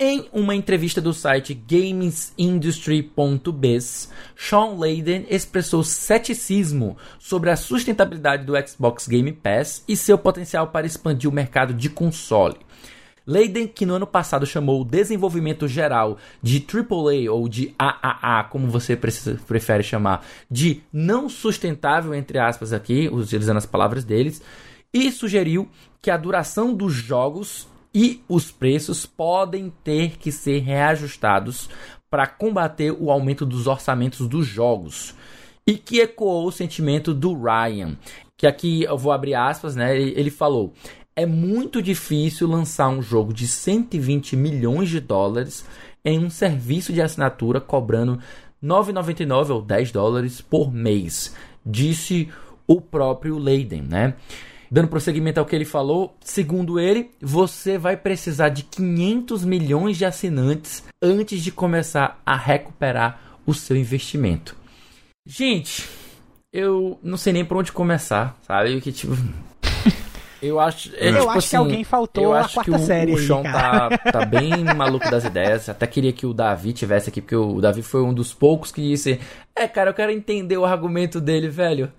[0.00, 9.08] Em uma entrevista do site gamesindustry.biz, Sean Layden expressou ceticismo sobre a sustentabilidade do Xbox
[9.08, 12.58] Game Pass e seu potencial para expandir o mercado de console.
[13.26, 18.68] Layden, que no ano passado chamou o desenvolvimento geral de AAA ou de AAA, como
[18.68, 24.40] você prefere chamar, de não sustentável, entre aspas, aqui, utilizando as palavras deles,
[24.94, 25.68] e sugeriu
[26.00, 31.68] que a duração dos jogos e os preços podem ter que ser reajustados
[32.10, 35.14] para combater o aumento dos orçamentos dos jogos.
[35.66, 37.96] E que ecoou o sentimento do Ryan,
[38.36, 39.98] que aqui eu vou abrir aspas, né?
[39.98, 40.72] Ele falou:
[41.14, 45.66] "É muito difícil lançar um jogo de 120 milhões de dólares
[46.04, 48.18] em um serviço de assinatura cobrando
[48.62, 52.28] 9,99 ou 10 dólares por mês", disse
[52.66, 54.14] o próprio Leiden, né?
[54.70, 60.04] Dando prosseguimento ao que ele falou, segundo ele, você vai precisar de 500 milhões de
[60.04, 64.54] assinantes antes de começar a recuperar o seu investimento.
[65.26, 65.88] Gente,
[66.52, 68.80] eu não sei nem por onde começar, sabe?
[68.80, 69.16] Que tipo.
[70.40, 73.12] Eu acho, é, eu tipo acho assim, que alguém faltou a quarta o, série.
[73.12, 75.68] O Sean tá, tá bem maluco das ideias.
[75.68, 78.80] Até queria que o Davi tivesse aqui, porque o Davi foi um dos poucos que
[78.80, 79.20] disse:
[79.54, 81.92] É, cara, eu quero entender o argumento dele, velho.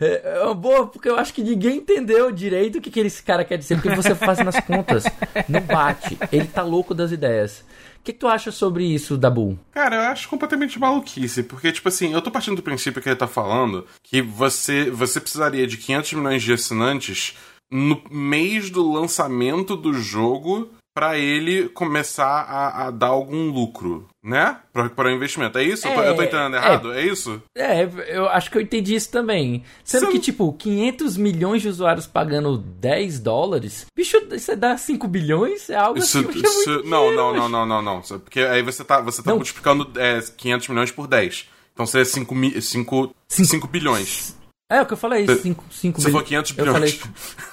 [0.00, 3.44] É, é boa, porque eu acho que ninguém entendeu direito o que, que esse cara
[3.44, 5.04] quer dizer, porque você faz nas contas.
[5.48, 6.18] Não bate.
[6.32, 7.64] Ele tá louco das ideias.
[8.00, 9.58] O que, que, tu acha sobre isso, Dabu?
[9.72, 13.16] Cara, eu acho completamente maluquice, porque, tipo assim, eu tô partindo do princípio que ele
[13.16, 17.36] tá falando que você, você precisaria de 500 milhões de assinantes
[17.70, 24.56] no mês do lançamento do jogo para ele começar a, a, dar algum lucro, né?
[24.72, 25.58] Para o investimento.
[25.58, 25.86] É isso?
[25.86, 26.58] É, eu, tô, eu tô entendendo é.
[26.58, 26.92] errado?
[26.94, 27.42] É, é, isso?
[27.54, 29.62] É, eu acho que eu entendi isso também.
[29.84, 30.12] Sendo Você...
[30.12, 35.68] que, tipo, 500 milhões de usuários pagando 10 dólares, bicho, isso dá 5 bilhões?
[35.68, 36.30] É algo isso, assim.
[36.40, 38.00] Isso, é não, não, não, não, não, não.
[38.00, 41.46] Porque aí você tá, você tá multiplicando é, 500 milhões por 10.
[41.74, 44.34] Então seria 5, 5, 5 bilhões.
[44.68, 46.68] É, o que eu falei, 5 5 Você falou 500 bilhões.
[46.68, 47.00] Eu falei,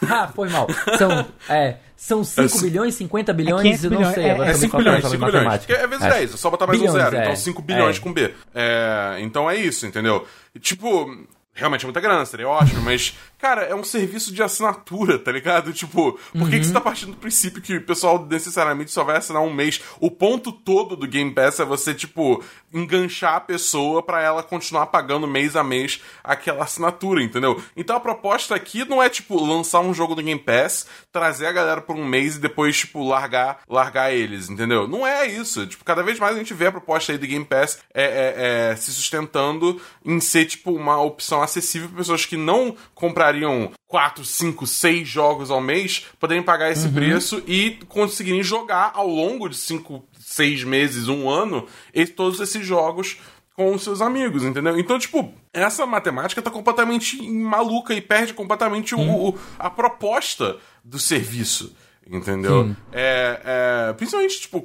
[0.10, 0.68] ah, foi mal.
[0.98, 4.24] São, é, são 5 é, bilhões, 50 é bilhões, é eu não sei.
[4.24, 5.70] É, é 5 bilhões, 5 bilhões.
[5.70, 7.16] É vezes 10, é só botar mais bilhões, um zero.
[7.16, 7.66] Então 5 é.
[7.66, 8.34] bilhões com B.
[8.56, 10.28] É, então é isso, entendeu?
[10.60, 11.16] Tipo,
[11.54, 15.72] realmente é muita grana, seria ótimo, mas, cara, é um serviço de assinatura, tá ligado?
[15.72, 16.50] Tipo, por uhum.
[16.50, 19.54] que, que você tá partindo do princípio que o pessoal necessariamente só vai assinar um
[19.54, 19.80] mês?
[20.00, 24.88] O ponto todo do Game Pass é você, tipo, enganchar a pessoa para ela continuar
[24.88, 27.62] pagando mês a mês aquela assinatura, entendeu?
[27.78, 31.52] Então a proposta aqui não é, tipo, lançar um jogo do Game Pass, trazer a
[31.52, 34.88] galera por um mês e depois, tipo, largar, largar eles, entendeu?
[34.88, 35.68] Não é isso.
[35.68, 38.72] Tipo, cada vez mais a gente vê a proposta aí do Game Pass é, é,
[38.72, 44.26] é se sustentando em ser, tipo, uma opção acessível para pessoas que não comprariam 4,
[44.26, 46.94] 5, 6 jogos ao mês, poderem pagar esse uhum.
[46.94, 51.68] preço e conseguirem jogar ao longo de 5, 6 meses, um ano,
[52.16, 53.18] todos esses jogos
[53.56, 54.80] com os seus amigos, entendeu?
[54.80, 60.98] Então, tipo, essa matemática tá completamente maluca e perde completamente o, o, a proposta do
[60.98, 61.76] serviço.
[62.06, 62.76] Entendeu?
[62.92, 63.40] É,
[63.90, 64.62] é, principalmente, tipo,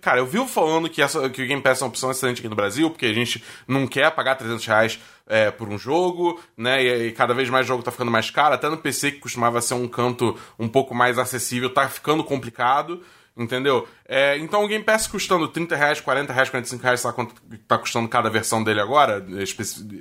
[0.00, 2.48] cara, eu vivo falando que, essa, que o Game Pass é uma opção excelente aqui
[2.48, 6.82] no Brasil, porque a gente não quer pagar 300 reais é, por um jogo, né?
[6.82, 9.20] E, e, cada vez mais o jogo tá ficando mais caro, até no PC, que
[9.20, 13.02] costumava ser um canto um pouco mais acessível, tá ficando complicado.
[13.34, 13.88] Entendeu?
[14.08, 17.34] É, então o Game Pass custando 30 reais, 40 reais, 45 reais, sabe quanto
[17.66, 19.24] tá custando cada versão dele agora,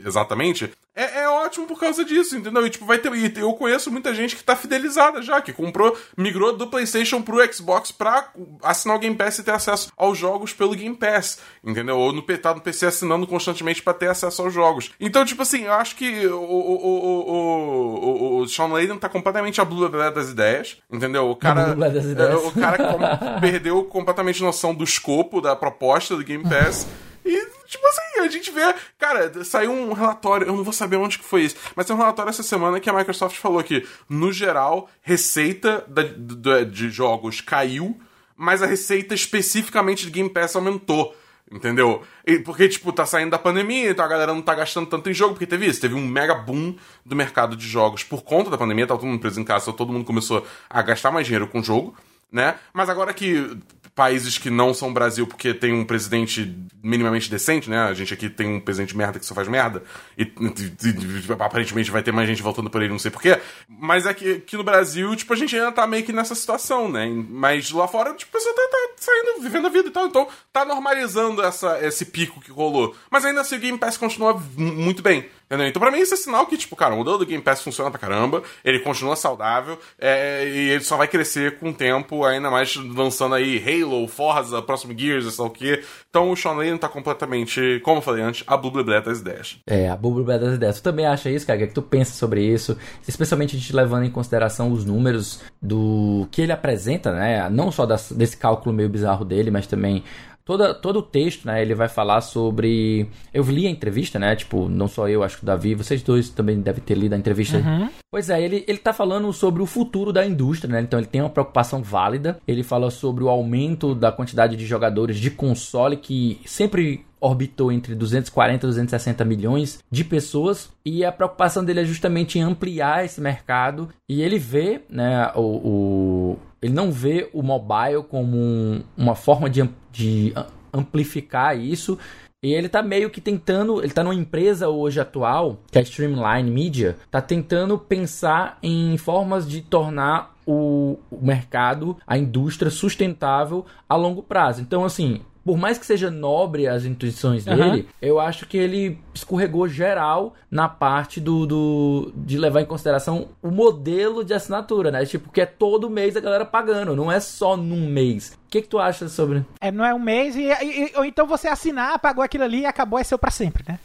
[0.06, 2.68] exatamente, é, é, ótimo por causa disso, entendeu?
[2.68, 3.14] E tipo, vai ter.
[3.14, 7.42] E eu conheço muita gente que tá fidelizada já, que comprou, migrou do PlayStation pro
[7.52, 8.28] Xbox pra
[8.62, 11.98] assinar o Game Pass e ter acesso aos jogos pelo Game Pass, entendeu?
[11.98, 14.92] Ou no, tá no PC assinando constantemente para ter acesso aos jogos.
[15.00, 19.62] Então, tipo assim, eu acho que o, o, o, o, o Sean Layden tá completamente
[19.62, 21.30] a blue das ideias, entendeu?
[21.30, 21.72] O cara.
[22.22, 26.88] É, o cara perdeu completamente noção do escopo da proposta do Game Pass.
[27.24, 28.62] E, tipo assim, a gente vê.
[28.98, 32.00] Cara, saiu um relatório, eu não vou saber onde que foi isso, mas tem um
[32.00, 37.40] relatório essa semana que a Microsoft falou que, no geral, receita da, de, de jogos
[37.40, 37.96] caiu,
[38.36, 41.16] mas a receita especificamente de Game Pass aumentou.
[41.52, 42.02] Entendeu?
[42.26, 45.14] E porque, tipo, tá saindo da pandemia, então a galera não tá gastando tanto em
[45.14, 48.58] jogo, porque teve isso, teve um mega boom do mercado de jogos por conta da
[48.58, 51.62] pandemia, tava todo mundo preso em casa, todo mundo começou a gastar mais dinheiro com
[51.62, 51.94] jogo,
[52.32, 52.56] né?
[52.74, 53.58] Mas agora que
[54.02, 57.84] países que não são Brasil porque tem um presidente minimamente decente, né?
[57.84, 59.84] A gente aqui tem um presidente merda que só faz merda.
[60.18, 63.40] E, e, e aparentemente vai ter mais gente voltando por ele, não sei porquê.
[63.70, 66.90] Mas é que aqui no Brasil, tipo, a gente ainda tá meio que nessa situação,
[66.90, 67.08] né?
[67.30, 70.08] Mas lá fora, tipo, a pessoa tá, tá saindo, vivendo a vida e tal.
[70.08, 72.96] Então tá normalizando essa, esse pico que rolou.
[73.12, 75.30] Mas ainda assim o Game Pass continua muito bem.
[75.52, 75.68] Entendeu?
[75.68, 77.92] Então, pra mim, isso é sinal que, tipo, cara, o modelo do Game Pass funciona
[77.92, 82.50] pra caramba, ele continua saudável, é, e ele só vai crescer com o tempo, ainda
[82.50, 85.84] mais lançando aí Halo, Forza, próximo Gears, sei lá o quê.
[86.10, 89.58] Então, o Sean Layden tá completamente, como eu falei antes, a Bubble das ideias.
[89.68, 90.80] É, a Bubble das ideias.
[90.80, 91.58] Tu também acha isso, cara?
[91.58, 92.78] O que, é que tu pensa sobre isso?
[93.06, 97.50] Especialmente a gente levando em consideração os números do que ele apresenta, né?
[97.50, 100.02] Não só das, desse cálculo meio bizarro dele, mas também
[100.46, 103.08] toda, todo o texto, né, ele vai falar sobre.
[103.34, 104.36] Eu li a entrevista, né?
[104.36, 107.18] Tipo, não só eu, acho que o Davi, vocês dois também devem ter lido a
[107.18, 107.58] entrevista.
[107.58, 107.90] Uhum.
[108.12, 110.82] Pois é, ele, ele tá falando sobre o futuro da indústria, né?
[110.82, 112.40] Então ele tem uma preocupação válida.
[112.48, 117.94] Ele fala sobre o aumento da quantidade de jogadores de console que sempre orbitou entre
[117.94, 123.22] 240 e 260 milhões de pessoas e a preocupação dele é justamente em ampliar esse
[123.22, 129.16] mercado e ele vê, né, o, o ele não vê o mobile como um, uma
[129.16, 130.34] forma de, de
[130.74, 131.98] amplificar isso.
[132.44, 135.84] E ele tá meio que tentando, ele tá numa empresa hoje atual, que é a
[135.84, 143.96] Streamline Media, tá tentando pensar em formas de tornar o, mercado, a indústria sustentável a
[143.96, 144.60] longo prazo.
[144.60, 147.56] Então, assim, por mais que seja nobre as intuições uhum.
[147.56, 153.30] dele, eu acho que ele escorregou geral na parte do, do de levar em consideração
[153.42, 155.06] o modelo de assinatura, né?
[155.06, 158.38] Tipo, que é todo mês a galera pagando, não é só num mês.
[158.46, 159.46] O que, que tu acha sobre?
[159.62, 162.66] É, não é um mês e, e, ou então você assinar, pagou aquilo ali e
[162.66, 163.80] acabou, é seu para sempre, né?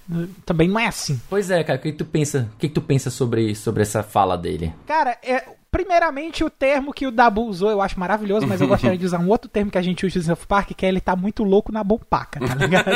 [0.44, 1.20] Também não é assim.
[1.30, 1.78] Pois é, cara.
[1.78, 2.48] O que, que tu pensa?
[2.54, 4.74] O que, que tu pensa sobre sobre essa fala dele?
[4.86, 5.44] Cara, é,
[5.76, 9.18] Primeiramente, o termo que o Dabu usou eu acho maravilhoso, mas eu gostaria de usar
[9.18, 11.44] um outro termo que a gente usa no South Park, que é ele tá muito
[11.44, 12.88] louco na bompaca, tá ligado?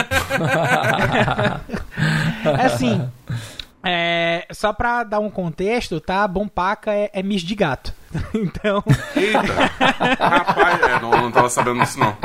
[2.59, 3.07] é assim,
[3.85, 6.27] é, só pra dar um contexto, tá?
[6.27, 7.93] Bompaca é, é mis de gato.
[8.33, 8.83] então.
[9.15, 9.41] Eita!
[10.19, 12.17] Rapaz, é, não, não tava sabendo disso, não.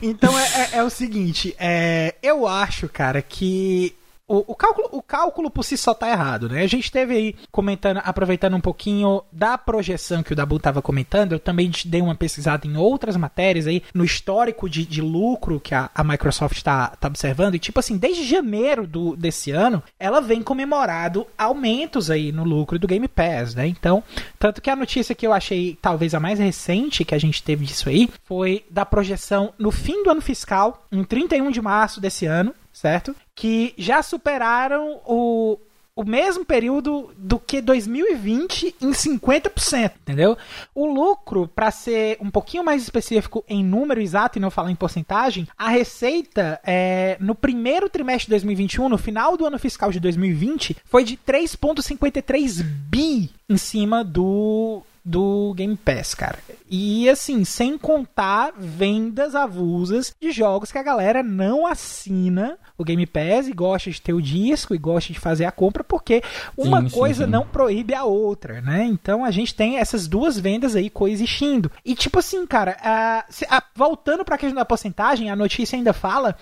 [0.00, 3.94] então é, é, é, o seguinte, é, eu acho, cara, que
[4.30, 6.62] o, o, cálculo, o cálculo por si só tá errado, né?
[6.62, 11.32] A gente teve aí comentando, aproveitando um pouquinho da projeção que o Dabu tava comentando,
[11.32, 15.74] eu também dei uma pesquisada em outras matérias aí, no histórico de, de lucro que
[15.74, 20.20] a, a Microsoft tá, tá observando, e tipo assim, desde janeiro do, desse ano, ela
[20.20, 23.66] vem comemorado aumentos aí no lucro do Game Pass, né?
[23.66, 24.00] Então,
[24.38, 27.66] tanto que a notícia que eu achei talvez a mais recente que a gente teve
[27.66, 32.26] disso aí, foi da projeção no fim do ano fiscal, em 31 de março desse
[32.26, 33.14] ano, certo?
[33.40, 35.58] Que já superaram o,
[35.96, 40.36] o mesmo período do que 2020 em 50%, entendeu?
[40.74, 44.76] O lucro, para ser um pouquinho mais específico em número exato e não falar em
[44.76, 50.00] porcentagem, a receita é, no primeiro trimestre de 2021, no final do ano fiscal de
[50.00, 56.38] 2020, foi de 3,53 bi em cima do do Game Pass, cara.
[56.68, 63.04] E assim, sem contar vendas avulsas de jogos que a galera não assina o Game
[63.06, 66.22] Pass e gosta de ter o disco e gosta de fazer a compra, porque
[66.56, 67.30] uma sim, coisa sim, sim.
[67.30, 68.84] não proíbe a outra, né?
[68.84, 71.70] Então a gente tem essas duas vendas aí coexistindo.
[71.84, 75.92] E tipo assim, cara, a, a, voltando para a questão da porcentagem, a notícia ainda
[75.92, 76.36] fala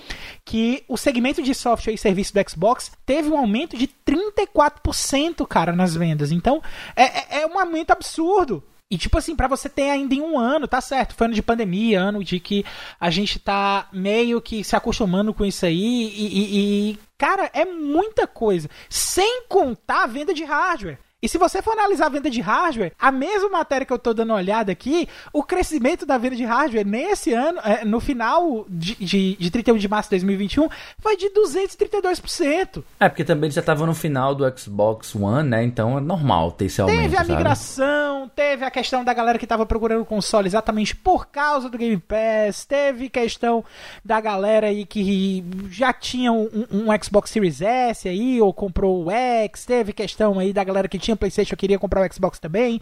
[0.44, 5.72] que o segmento de software e serviço do Xbox teve um aumento de 34%, cara,
[5.72, 6.30] nas vendas.
[6.30, 6.62] Então
[6.94, 8.47] é, é, é um aumento absurdo.
[8.90, 11.42] E, tipo assim, para você ter ainda em um ano, tá certo, foi ano de
[11.42, 12.64] pandemia, ano de que
[12.98, 17.66] a gente tá meio que se acostumando com isso aí e, e, e cara, é
[17.66, 18.70] muita coisa.
[18.88, 20.98] Sem contar a venda de hardware.
[21.20, 24.14] E se você for analisar a venda de hardware, a mesma matéria que eu tô
[24.14, 28.64] dando uma olhada aqui, o crescimento da venda de hardware nesse ano, é, no final
[28.68, 30.68] de, de, de 31 de março de 2021,
[31.00, 32.84] foi de 232%.
[33.00, 35.64] É, porque também já tava no final do Xbox One, né?
[35.64, 37.00] Então é normal ter esse aumento.
[37.00, 37.32] Teve a sabe?
[37.32, 41.76] migração, teve a questão da galera que tava procurando o console exatamente por causa do
[41.76, 43.64] Game Pass, teve questão
[44.04, 49.10] da galera aí que já tinha um, um Xbox Series S aí, ou comprou o
[49.10, 52.80] X, teve questão aí da galera que tinha PlayStation e queria comprar o Xbox também.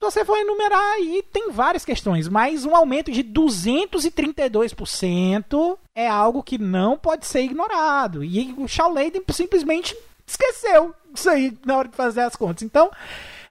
[0.00, 6.56] Você for enumerar aí, tem várias questões, mas um aumento de 232% é algo que
[6.56, 8.22] não pode ser ignorado.
[8.22, 12.62] E o Shaw Layden simplesmente esqueceu isso aí na hora de fazer as contas.
[12.62, 12.92] Então,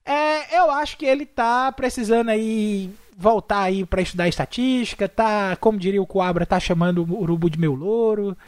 [0.05, 5.79] é, eu acho que ele tá precisando aí voltar aí para estudar estatística, tá, como
[5.79, 8.37] diria o Coabra, tá chamando o urubu de meu louro.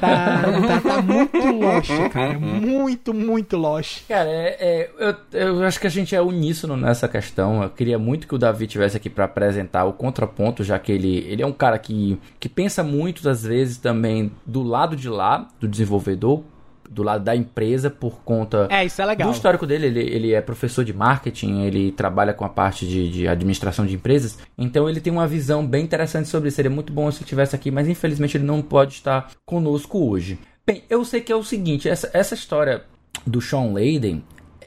[0.00, 2.38] Tá, tá, tá muito lost, cara.
[2.38, 4.02] Muito, muito lost.
[4.06, 4.90] Cara, é, é,
[5.32, 7.62] eu, eu acho que a gente é uníssono nessa questão.
[7.62, 11.18] Eu queria muito que o Davi tivesse aqui para apresentar o contraponto, já que ele,
[11.28, 15.48] ele é um cara que, que pensa muito, às vezes, também do lado de lá,
[15.60, 16.42] do desenvolvedor,
[16.90, 19.28] do lado da empresa por conta É, isso é legal.
[19.28, 19.86] do histórico dele.
[19.86, 23.94] Ele, ele é professor de marketing, ele trabalha com a parte de, de administração de
[23.94, 26.56] empresas, então ele tem uma visão bem interessante sobre isso.
[26.56, 30.38] Seria muito bom se ele estivesse aqui, mas infelizmente ele não pode estar conosco hoje.
[30.66, 32.84] Bem, eu sei que é o seguinte: essa, essa história
[33.26, 34.22] do Sean Layden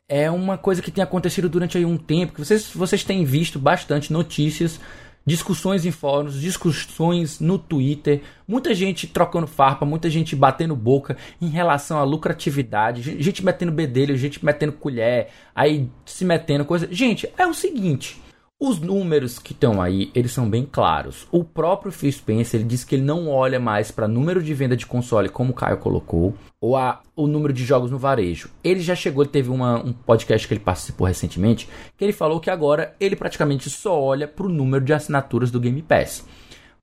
[0.07, 3.59] é uma coisa que tem acontecido durante aí um tempo, que vocês, vocês têm visto
[3.59, 4.79] bastante notícias
[5.25, 11.49] discussões em fóruns, discussões no Twitter, muita gente trocando farpa, muita gente batendo boca em
[11.49, 16.87] relação à lucratividade, gente metendo bedelho, gente metendo colher, aí se metendo coisa.
[16.91, 18.19] Gente, é o seguinte.
[18.61, 21.25] Os números que estão aí, eles são bem claros.
[21.31, 24.75] O próprio Phil Spencer ele disse que ele não olha mais para número de venda
[24.75, 28.49] de console, como o Caio colocou, ou a, o número de jogos no varejo.
[28.61, 32.41] Ele já chegou, ele teve uma, um podcast que ele participou recentemente, que ele falou
[32.41, 36.25] que agora ele praticamente só olha para o número de assinaturas do Game Pass.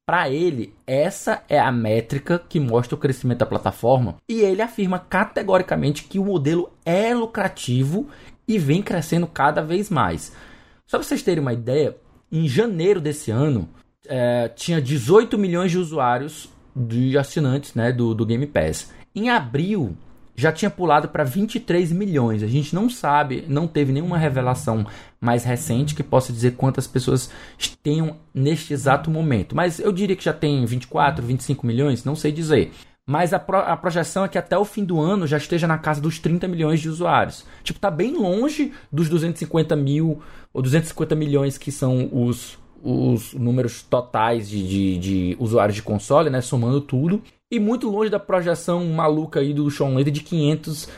[0.06, 4.98] Para ele, essa é a métrica que mostra o crescimento da plataforma e ele afirma
[4.98, 8.08] categoricamente que o modelo é lucrativo
[8.48, 10.32] e vem crescendo cada vez mais.
[10.86, 11.96] Só para vocês terem uma ideia,
[12.30, 13.68] em janeiro desse ano,
[14.06, 18.92] é, tinha 18 milhões de usuários de assinantes né, do, do Game Pass.
[19.14, 19.96] Em abril,
[20.36, 22.42] já tinha pulado para 23 milhões.
[22.42, 24.86] A gente não sabe, não teve nenhuma revelação
[25.20, 27.30] mais recente que possa dizer quantas pessoas
[27.82, 29.56] tenham neste exato momento.
[29.56, 32.72] Mas eu diria que já tem 24, 25 milhões, não sei dizer.
[33.08, 35.78] Mas a, pro, a projeção é que até o fim do ano já esteja na
[35.78, 37.44] casa dos 30 milhões de usuários.
[37.62, 40.20] Tipo, tá bem longe dos 250 mil
[40.52, 46.30] ou 250 milhões que são os, os números totais de, de, de usuários de console,
[46.30, 46.40] né?
[46.40, 47.22] Somando tudo.
[47.48, 50.88] E muito longe da projeção maluca aí do Sean Layden de 500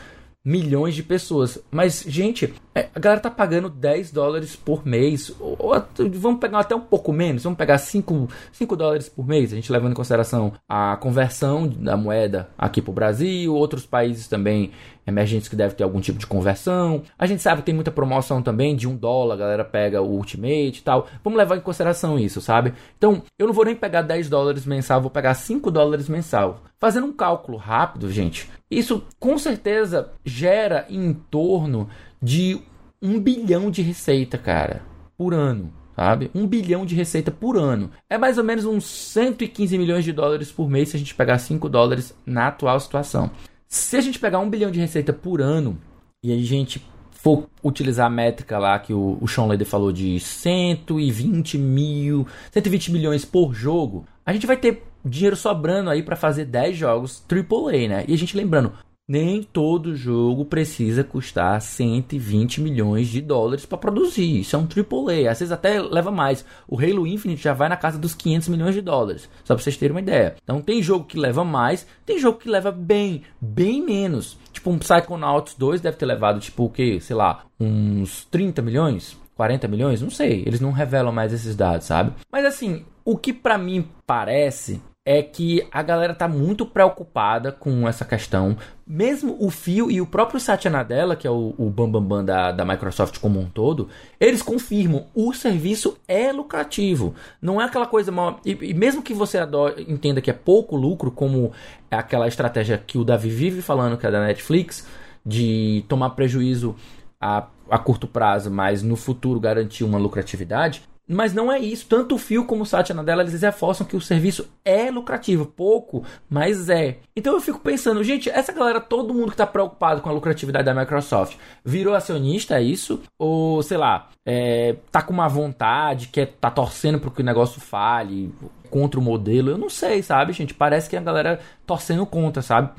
[0.43, 1.59] milhões de pessoas.
[1.69, 5.33] Mas, gente, a galera tá pagando 10 dólares por mês.
[5.39, 7.43] Ou, ou, vamos pegar até um pouco menos.
[7.43, 9.51] Vamos pegar 5, 5 dólares por mês.
[9.51, 13.53] A gente levando em consideração a conversão da moeda aqui pro Brasil.
[13.53, 14.71] Outros países também
[15.05, 17.01] emergentes que devem ter algum tipo de conversão.
[17.17, 19.33] A gente sabe que tem muita promoção também de um dólar.
[19.33, 21.07] A galera pega o Ultimate e tal.
[21.23, 22.73] Vamos levar em consideração isso, sabe?
[22.97, 25.01] Então, eu não vou nem pegar 10 dólares mensal.
[25.01, 26.61] Vou pegar 5 dólares mensal.
[26.79, 28.49] Fazendo um cálculo rápido, gente.
[28.71, 31.89] Isso com certeza gera em torno
[32.21, 32.59] de
[33.01, 34.81] um bilhão de receita, cara,
[35.17, 35.73] por ano.
[35.95, 36.31] Sabe?
[36.33, 37.91] Um bilhão de receita por ano.
[38.09, 41.37] É mais ou menos uns 115 milhões de dólares por mês se a gente pegar
[41.37, 43.29] 5 dólares na atual situação.
[43.67, 45.77] Se a gente pegar um bilhão de receita por ano
[46.23, 50.21] e a gente for utilizar a métrica lá que o, o Sean Leder falou de
[50.21, 56.45] 120 mil, 120 milhões por jogo, a gente vai ter dinheiro sobrando aí para fazer
[56.45, 58.05] 10 jogos AAA, né?
[58.07, 58.71] E a gente lembrando,
[59.09, 64.41] nem todo jogo precisa custar 120 milhões de dólares para produzir.
[64.41, 66.45] Isso é um AAA, às vezes até leva mais.
[66.67, 69.75] O Halo Infinite já vai na casa dos 500 milhões de dólares, só para vocês
[69.75, 70.35] terem uma ideia.
[70.43, 74.37] Então tem jogo que leva mais, tem jogo que leva bem, bem menos.
[74.53, 79.17] Tipo um Psychonauts 2 deve ter levado tipo o que, sei lá, uns 30 milhões,
[79.35, 80.43] 40 milhões, não sei.
[80.45, 82.13] Eles não revelam mais esses dados, sabe?
[82.31, 84.79] Mas assim, o que para mim parece
[85.09, 88.55] é que a galera tá muito preocupada com essa questão.
[88.85, 92.25] Mesmo o Phil e o próprio Satya Nadella, que é o, o Bambambam Bam Bam
[92.25, 93.89] da, da Microsoft como um todo,
[94.19, 97.15] eles confirmam o serviço é lucrativo.
[97.41, 98.39] Não é aquela coisa mal.
[98.45, 101.53] E, e mesmo que você adore, entenda que é pouco lucro, como
[101.89, 104.87] é aquela estratégia que o Davi vive falando, que é da Netflix,
[105.25, 106.75] de tomar prejuízo
[107.19, 111.87] a, a curto prazo, mas no futuro garantir uma lucratividade Mas não é isso.
[111.87, 115.43] Tanto o Fio como o Satya Nadella, eles reforçam que o serviço é lucrativo.
[115.43, 116.97] Pouco, mas é.
[117.15, 120.65] Então eu fico pensando, gente, essa galera, todo mundo que está preocupado com a lucratividade
[120.65, 121.35] da Microsoft,
[121.65, 123.01] virou acionista, é isso?
[123.17, 127.59] Ou, sei lá, é, tá com uma vontade, quer tá torcendo para que o negócio
[127.59, 128.31] fale,
[128.69, 129.49] contra o modelo.
[129.49, 130.53] Eu não sei, sabe, gente?
[130.53, 132.69] Parece que a galera torcendo contra, sabe?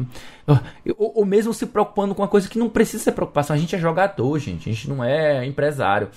[0.96, 3.54] Ou, ou, mesmo se preocupando com uma coisa que não precisa ser preocupação.
[3.54, 4.68] A gente é jogador, gente.
[4.68, 6.08] A gente não é empresário.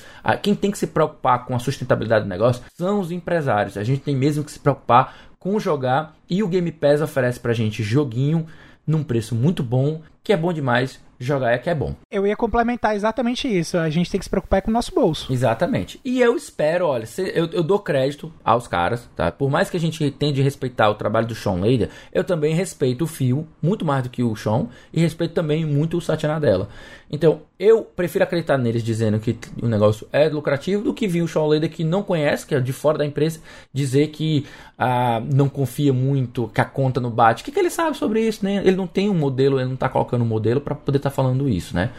[0.42, 3.78] Quem tem que se preocupar com a sustentabilidade do negócio são os empresários.
[3.78, 6.16] A gente tem mesmo que se preocupar com jogar.
[6.30, 8.48] E o Game Pass oferece pra gente joguinho
[8.86, 11.96] num preço muito bom, que é bom demais jogar é que é bom.
[12.12, 13.78] Eu ia complementar exatamente isso.
[13.78, 15.32] A gente tem que se preocupar com o nosso bolso.
[15.32, 16.00] Exatamente.
[16.04, 19.32] E eu espero, olha, eu, eu dou crédito aos caras, tá?
[19.32, 22.54] Por mais que a gente tende a respeitar o trabalho do Sean Layder, eu também
[22.54, 26.30] respeito o Phil, muito mais do que o Sean, e respeito também muito o Satya
[26.30, 26.68] Nadella.
[27.10, 31.28] Então, eu prefiro acreditar neles dizendo que o negócio é lucrativo do que vir o
[31.28, 33.40] Sean Layder que não conhece, que é de fora da empresa,
[33.72, 34.46] dizer que
[34.78, 37.42] ah, não confia muito, que a conta não bate.
[37.42, 38.64] O que, que ele sabe sobre isso, né?
[38.66, 41.16] Ele não tem um modelo, ele não está colocando um modelo para poder estar tá
[41.16, 41.91] falando isso, né?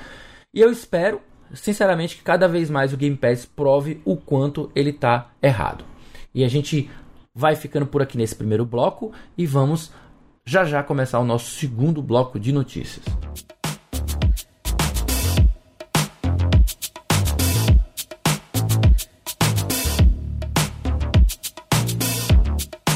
[0.53, 1.21] E eu espero,
[1.53, 5.85] sinceramente, que cada vez mais o Game Pass prove o quanto ele está errado.
[6.35, 6.91] E a gente
[7.35, 9.93] vai ficando por aqui nesse primeiro bloco e vamos
[10.45, 13.05] já já começar o nosso segundo bloco de notícias.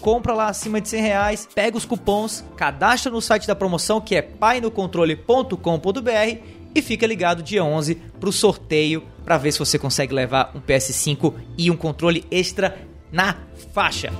[0.00, 4.16] compra lá acima de 100 reais, pega os cupons, cadastra no site da promoção que
[4.16, 6.38] é painocontrole.com.br
[6.74, 10.60] e fica ligado dia 11 para o sorteio para ver se você consegue levar um
[10.60, 12.76] PS5 e um controle extra
[13.12, 13.36] na
[13.72, 14.12] faixa.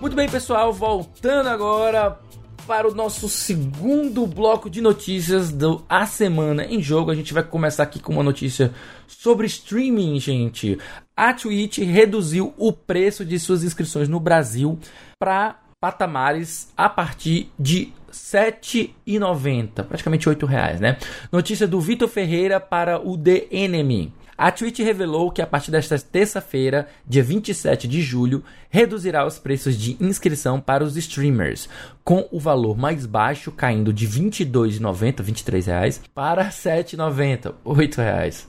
[0.00, 2.20] Muito bem, pessoal, voltando agora
[2.66, 7.10] para o nosso segundo bloco de notícias do A Semana em Jogo.
[7.10, 8.72] A gente vai começar aqui com uma notícia
[9.06, 10.78] sobre streaming, gente.
[11.16, 14.78] A Twitch reduziu o preço de suas inscrições no Brasil
[15.18, 20.96] para patamares a partir de R$ 7,90, praticamente R$ reais, né?
[21.30, 24.10] Notícia do Vitor Ferreira para o The Enemy.
[24.36, 29.78] A Twitch revelou que a partir desta terça-feira, dia 27 de julho, reduzirá os preços
[29.78, 31.68] de inscrição para os streamers,
[32.02, 38.46] com o valor mais baixo caindo de R$ 22,90, 23 reais, para R$ 7,90, R$.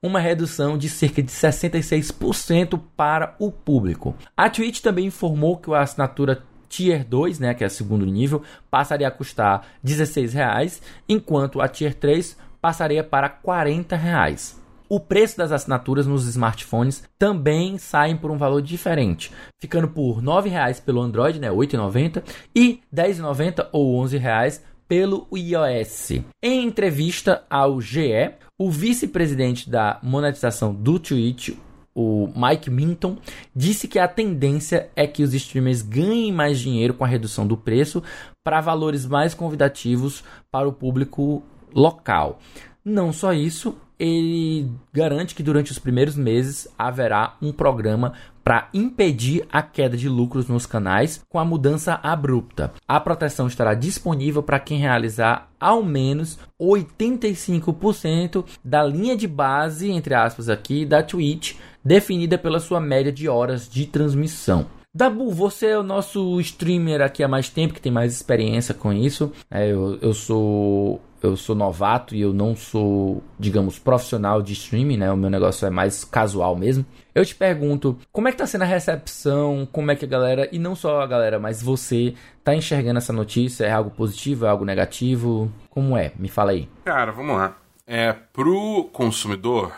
[0.00, 4.14] Uma redução de cerca de 66% para o público.
[4.36, 8.42] A Twitch também informou que a assinatura Tier 2, né, que é o segundo nível,
[8.70, 14.63] passaria a custar 16 reais, enquanto a Tier 3 passaria para R$ 40.
[14.88, 20.22] O preço das assinaturas nos smartphones também saem por um valor diferente, ficando por R$
[20.22, 22.22] 9,00 pelo Android, né, 8,90
[22.54, 26.22] e R$ 10,90 ou R$ 11,00 pelo iOS.
[26.42, 31.56] Em entrevista ao GE, o vice-presidente da monetização do Twitch,
[31.94, 33.16] o Mike Minton,
[33.56, 37.56] disse que a tendência é que os streamers ganhem mais dinheiro com a redução do
[37.56, 38.02] preço
[38.44, 42.38] para valores mais convidativos para o público local.
[42.84, 49.46] Não só isso, ele garante que durante os primeiros meses haverá um programa para impedir
[49.50, 52.72] a queda de lucros nos canais com a mudança abrupta.
[52.86, 60.14] A proteção estará disponível para quem realizar ao menos 85% da linha de base, entre
[60.14, 64.66] aspas aqui, da Twitch, definida pela sua média de horas de transmissão.
[64.96, 68.92] Dabu, você é o nosso streamer aqui há mais tempo, que tem mais experiência com
[68.92, 69.32] isso.
[69.50, 74.96] É, eu, eu sou eu sou novato e eu não sou, digamos, profissional de streaming,
[74.96, 75.12] né?
[75.12, 76.84] O meu negócio é mais casual mesmo.
[77.14, 79.68] Eu te pergunto, como é que tá sendo a recepção?
[79.70, 83.12] Como é que a galera, e não só a galera, mas você tá enxergando essa
[83.12, 83.64] notícia?
[83.64, 85.50] É algo positivo, é algo negativo?
[85.70, 86.12] Como é?
[86.16, 86.68] Me fala aí.
[86.84, 87.56] Cara, vamos lá.
[87.86, 89.72] É, pro consumidor,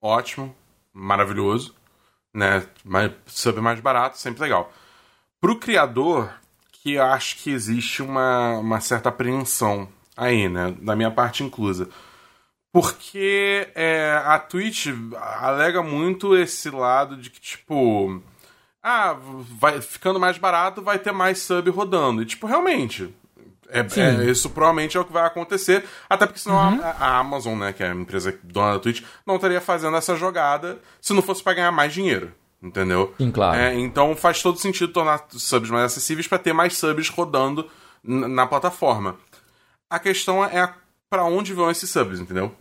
[0.00, 0.54] ótimo,
[0.92, 1.78] maravilhoso
[2.38, 2.64] né?
[3.26, 4.72] Sub mais barato, sempre legal.
[5.40, 6.32] Pro criador,
[6.70, 9.88] que eu acho que existe uma, uma certa apreensão
[10.18, 10.74] aí, né?
[10.82, 11.88] Da minha parte inclusa.
[12.72, 14.88] Porque é, a Twitch
[15.40, 18.20] alega muito esse lado de que, tipo.
[18.82, 19.16] Ah,
[19.58, 22.22] vai ficando mais barato, vai ter mais sub rodando.
[22.22, 23.12] E, tipo, realmente,
[23.68, 25.84] é, é, isso provavelmente é o que vai acontecer.
[26.08, 26.80] Até porque senão uhum.
[26.82, 30.16] a, a, Amazon, né, que é a empresa dona da Twitch, não estaria fazendo essa
[30.16, 32.32] jogada se não fosse para ganhar mais dinheiro.
[32.62, 33.14] Entendeu?
[33.18, 33.56] Sim, claro.
[33.56, 37.68] É, então faz todo sentido tornar subs mais acessíveis para ter mais subs rodando
[38.02, 39.16] na plataforma.
[39.90, 40.74] A questão é
[41.08, 42.54] para onde vão esses subs, entendeu?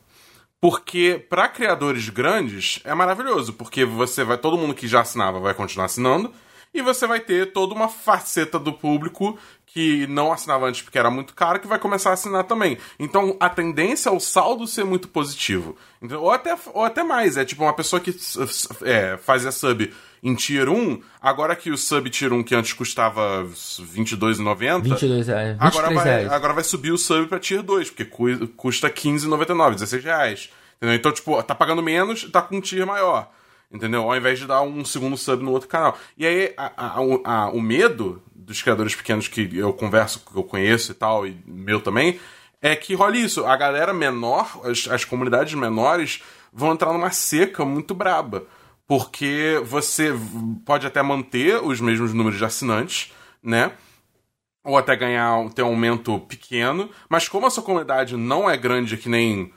[0.60, 5.54] Porque para criadores grandes é maravilhoso, porque você vai todo mundo que já assinava vai
[5.54, 6.34] continuar assinando
[6.74, 11.12] e você vai ter toda uma faceta do público que não assinava antes porque era
[11.12, 12.78] muito caro, que vai começar a assinar também.
[12.98, 15.78] Então a tendência é o saldo ser muito positivo.
[16.02, 17.38] Ou, até, ou até mais.
[17.38, 18.16] É tipo uma pessoa que
[18.84, 23.43] é, fazia sub em Tier 1, agora que o sub Tier 1 que antes custava
[23.43, 25.57] R$22,90, 22 reais.
[25.59, 28.05] Agora vai, agora vai subir o sub pra Tier 2, porque
[28.55, 30.49] custa R$15,99, 16 reais.
[30.78, 30.95] Entendeu?
[30.95, 33.30] Então, tipo, tá pagando menos, tá com um tier maior.
[33.72, 34.03] Entendeu?
[34.03, 35.97] Ao invés de dar um segundo sub no outro canal.
[36.18, 40.43] E aí, a, a, a, o medo dos criadores pequenos que eu converso, que eu
[40.43, 42.20] conheço e tal, e meu também,
[42.61, 43.45] é que rola isso.
[43.45, 48.45] A galera menor, as, as comunidades menores, vão entrar numa seca muito braba.
[48.88, 50.14] Porque você
[50.66, 53.12] pode até manter os mesmos números de assinantes,
[53.44, 53.74] né?
[54.64, 58.98] Ou até ganhar, ter um aumento pequeno, mas como a sua comunidade não é grande
[58.98, 59.52] que nem,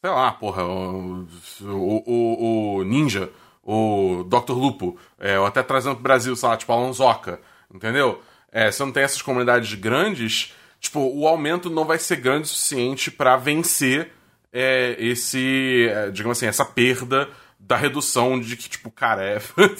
[0.00, 1.26] sei lá, porra, o,
[1.62, 3.30] o, o Ninja,
[3.62, 4.52] o Dr.
[4.52, 7.40] Lupo, é, ou até trazendo pro Brasil, sei lá, tipo Alonsoca,
[7.72, 8.22] entendeu?
[8.52, 12.46] É, você não tem essas comunidades grandes, tipo, o aumento não vai ser grande o
[12.48, 14.12] suficiente para vencer
[14.52, 17.28] é, esse, é, digamos assim, essa perda
[17.66, 19.38] da redução de que, tipo, cara, é,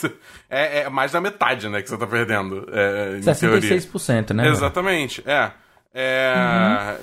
[0.48, 2.66] é, é, mais da metade, né, que você tá perdendo.
[2.72, 4.48] É, 66%, né?
[4.48, 5.52] Exatamente, é.
[5.96, 6.34] É,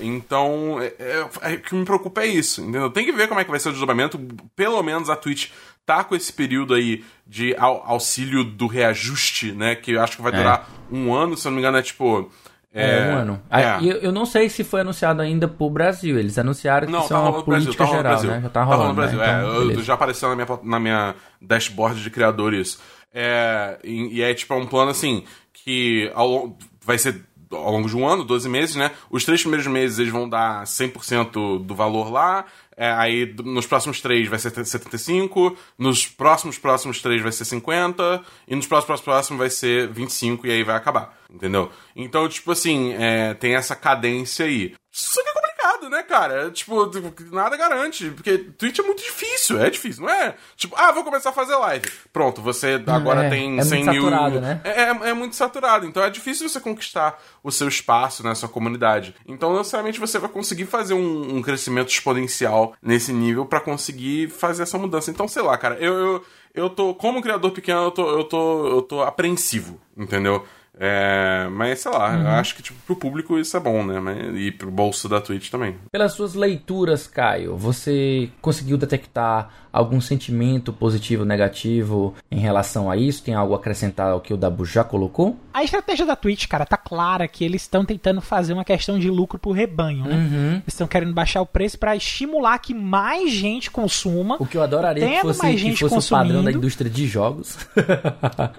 [0.00, 0.16] uhum.
[0.16, 2.90] Então, é, é, é, o que me preocupa é isso, entendeu?
[2.90, 4.20] Tem que ver como é que vai ser o desdobramento.
[4.54, 5.48] Pelo menos a Twitch
[5.86, 9.74] tá com esse período aí de auxílio do reajuste, né?
[9.74, 10.36] Que eu acho que vai é.
[10.36, 12.30] durar um ano, se eu não me engano, é tipo.
[12.74, 13.42] É, é um ano.
[13.50, 13.78] É.
[13.82, 16.18] Eu, eu, não sei se foi anunciado ainda pro Brasil.
[16.18, 18.40] Eles anunciaram que não, isso é tá uma política Brasil, tá geral, né?
[18.42, 18.70] Já tá rolando.
[18.70, 19.70] Tá rolando Brasil, né?
[19.70, 19.84] então, é.
[19.84, 22.80] já apareceu na minha, na minha dashboard de criador isso.
[23.14, 27.96] É, e, e é tipo um plano assim que ao, vai ser ao longo de
[27.96, 28.90] um ano, 12 meses, né?
[29.10, 32.46] Os três primeiros meses eles vão dar 100% do valor lá,
[32.76, 38.22] é, aí nos próximos três vai ser 75, nos próximos próximos três vai ser 50,
[38.48, 41.18] e nos próximos próximos vai ser 25, e aí vai acabar.
[41.30, 41.70] Entendeu?
[41.96, 44.74] Então, tipo assim, é, tem essa cadência aí.
[44.90, 46.50] Só que complicado, né, cara?
[46.50, 46.90] Tipo,
[47.30, 48.10] nada garante.
[48.10, 50.34] Porque Twitch é muito difícil, é difícil, não é?
[50.56, 51.90] Tipo, ah, vou começar a fazer live.
[52.12, 54.02] Pronto, você agora é, tem é 100 muito mil.
[54.02, 54.60] Saturado, né?
[54.64, 55.86] É, é, é, muito saturado.
[55.86, 59.14] Então é difícil você conquistar o seu espaço, né, sua comunidade.
[59.26, 64.28] Então, não necessariamente você vai conseguir fazer um, um crescimento exponencial nesse nível para conseguir
[64.28, 65.10] fazer essa mudança.
[65.10, 68.68] Então, sei lá, cara, eu, eu, eu tô, como criador pequeno, eu tô, eu tô,
[68.68, 70.44] eu tô apreensivo, entendeu?
[70.78, 72.22] É, mas sei lá, uhum.
[72.22, 74.32] eu acho que tipo, pro público isso é bom, né?
[74.34, 75.76] E pro bolso da Twitch também.
[75.90, 82.96] Pelas suas leituras, Caio, você conseguiu detectar algum sentimento positivo ou negativo em relação a
[82.96, 83.22] isso?
[83.22, 85.38] Tem algo a acrescentar ao que o Dabu já colocou?
[85.52, 89.10] A estratégia da Twitch, cara, tá clara que eles estão tentando fazer uma questão de
[89.10, 90.14] lucro pro rebanho, né?
[90.14, 90.52] Uhum.
[90.54, 94.36] Eles estão querendo baixar o preço para estimular que mais gente consuma.
[94.38, 97.06] O que eu adoraria que fosse, mais gente que fosse o padrão da indústria de
[97.06, 97.56] jogos.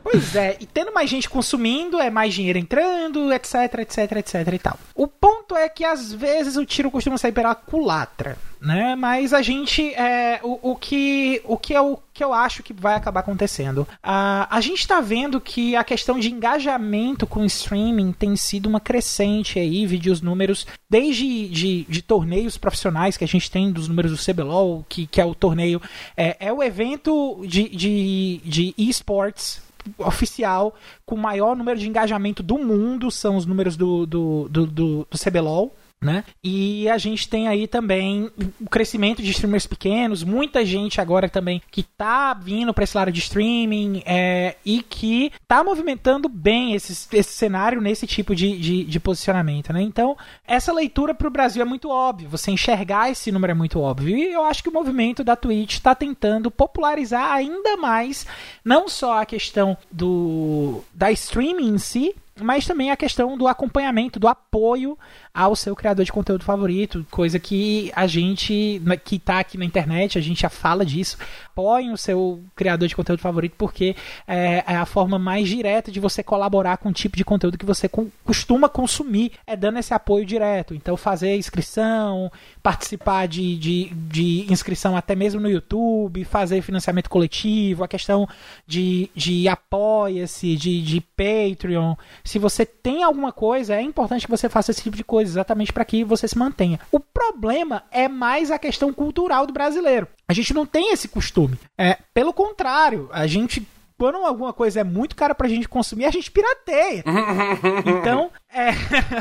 [0.04, 4.60] pois é, e tendo mais gente consumindo, é mais dinheiro entrando, etc, etc, etc e
[4.60, 4.80] tal.
[4.96, 8.96] O ponto é que às vezes o tiro costuma sair pela culatra né?
[8.96, 12.94] Mas a gente é o, o que o que eu que eu acho que vai
[12.96, 13.80] acabar acontecendo.
[13.80, 18.80] Uh, a gente está vendo que a questão de engajamento com streaming tem sido uma
[18.80, 24.12] crescente aí, vídeos números, desde de, de, torneios profissionais que a gente tem, dos números
[24.12, 25.82] do CBLOL, que, que é o torneio,
[26.16, 29.60] é, é o evento de, de, de esports
[29.98, 30.74] oficial
[31.06, 35.08] com o maior número de engajamento do mundo, são os números do, do, do, do,
[35.10, 35.74] do CBLOL
[36.04, 36.24] né?
[36.44, 38.30] E a gente tem aí também
[38.60, 43.12] o crescimento de streamers pequenos, muita gente agora também que tá vindo para esse lado
[43.12, 48.84] de streaming é, e que tá movimentando bem esse, esse cenário nesse tipo de, de,
[48.84, 49.82] de posicionamento, né?
[49.82, 53.80] Então, essa leitura para o Brasil é muito óbvio, você enxergar esse número é muito
[53.80, 54.18] óbvio.
[54.18, 58.26] E eu acho que o movimento da Twitch está tentando popularizar ainda mais
[58.64, 64.20] não só a questão do da streaming em si, mas também a questão do acompanhamento,
[64.20, 64.98] do apoio
[65.34, 70.16] ao seu criador de conteúdo favorito, coisa que a gente que está aqui na internet,
[70.18, 71.18] a gente já fala disso,
[71.48, 73.96] apoiem o seu criador de conteúdo favorito porque
[74.28, 77.66] é, é, a forma mais direta de você colaborar com o tipo de conteúdo que
[77.66, 77.90] você
[78.24, 80.76] costuma consumir, é dando esse apoio direto.
[80.76, 82.32] Então fazer inscrição,
[82.62, 88.30] participar de, de, de inscrição até mesmo no YouTube, fazer financiamento coletivo, a questão
[88.68, 91.96] de, de apoia-se, de, de Patreon.
[92.24, 95.74] Se você tem alguma coisa, é importante que você faça esse tipo de coisa exatamente
[95.74, 96.80] para que você se mantenha.
[96.92, 100.08] O problema é mais a questão cultural do brasileiro.
[100.28, 101.58] A gente não tem esse costume.
[101.78, 103.66] É, pelo contrário, a gente
[103.98, 107.04] quando alguma coisa é muito cara pra gente consumir, a gente pirateia.
[107.86, 108.72] então, é,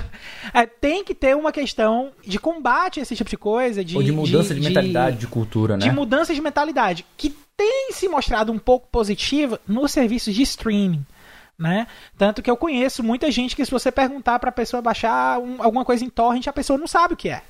[0.61, 3.85] é, tem que ter uma questão de combate a esse tipo de coisa.
[3.85, 5.85] De, Ou de mudança de, de mentalidade, de, de cultura, né?
[5.85, 7.07] De mudança de mentalidade.
[7.17, 11.05] Que tem se mostrado um pouco positiva nos serviços de streaming
[11.63, 11.87] né?
[12.19, 15.63] Tanto que eu conheço muita gente que se você perguntar para a pessoa baixar um,
[15.63, 17.43] alguma coisa em torrent, a pessoa não sabe o que é.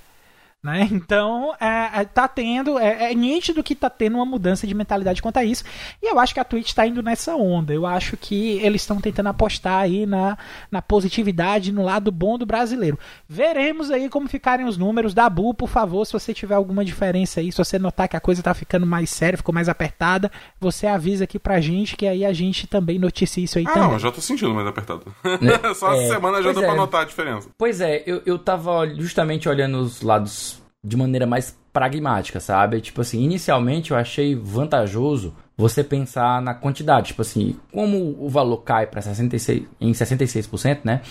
[0.63, 0.89] Né?
[1.03, 5.21] Então, é, é, tá tendo, é, é, nítido que tá tendo uma mudança de mentalidade
[5.21, 5.65] quanto a isso.
[6.01, 7.73] E eu acho que a Twitch está indo nessa onda.
[7.73, 10.39] Eu acho que eles estão tentando apostar aí na,
[10.71, 12.99] na positividade, no lado bom do brasileiro.
[13.29, 15.13] Veremos aí como ficarem os números.
[15.13, 18.21] da Bu por favor, se você tiver alguma diferença aí, se você notar que a
[18.21, 22.25] coisa tá ficando mais séria, ficou mais apertada, você avisa aqui pra gente, que aí
[22.25, 23.91] a gente também noticia isso aí ah, também.
[23.91, 25.05] Não, já tô sentindo mais apertado.
[25.25, 25.59] Né?
[25.75, 26.67] Só essa é, semana já deu é.
[26.67, 27.49] pra notar a diferença.
[27.59, 30.52] Pois é, eu, eu tava justamente olhando os lados
[30.85, 32.80] de maneira mais pragmática, sabe?
[32.80, 38.59] Tipo assim, inicialmente eu achei vantajoso você pensar na quantidade, tipo assim, como o valor
[38.59, 41.03] cai para 66 em 66%, né?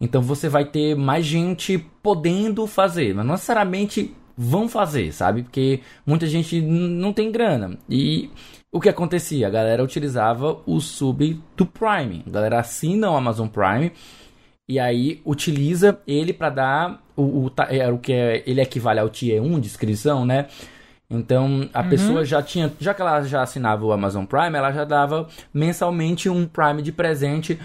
[0.00, 5.42] Então você vai ter mais gente podendo fazer, mas não necessariamente vão fazer, sabe?
[5.42, 7.78] Porque muita gente não tem grana.
[7.88, 8.30] E
[8.70, 9.46] o que acontecia?
[9.46, 12.22] A galera utilizava o sub do Prime.
[12.26, 13.92] A galera assina o Amazon Prime
[14.68, 19.08] e aí utiliza ele para dar o, o, é, o que é, ele equivale ao
[19.08, 20.46] Tier 1 de inscrição, né?
[21.08, 21.88] Então a uhum.
[21.88, 26.28] pessoa já tinha, já que ela já assinava o Amazon Prime, ela já dava mensalmente
[26.28, 27.58] um Prime de presente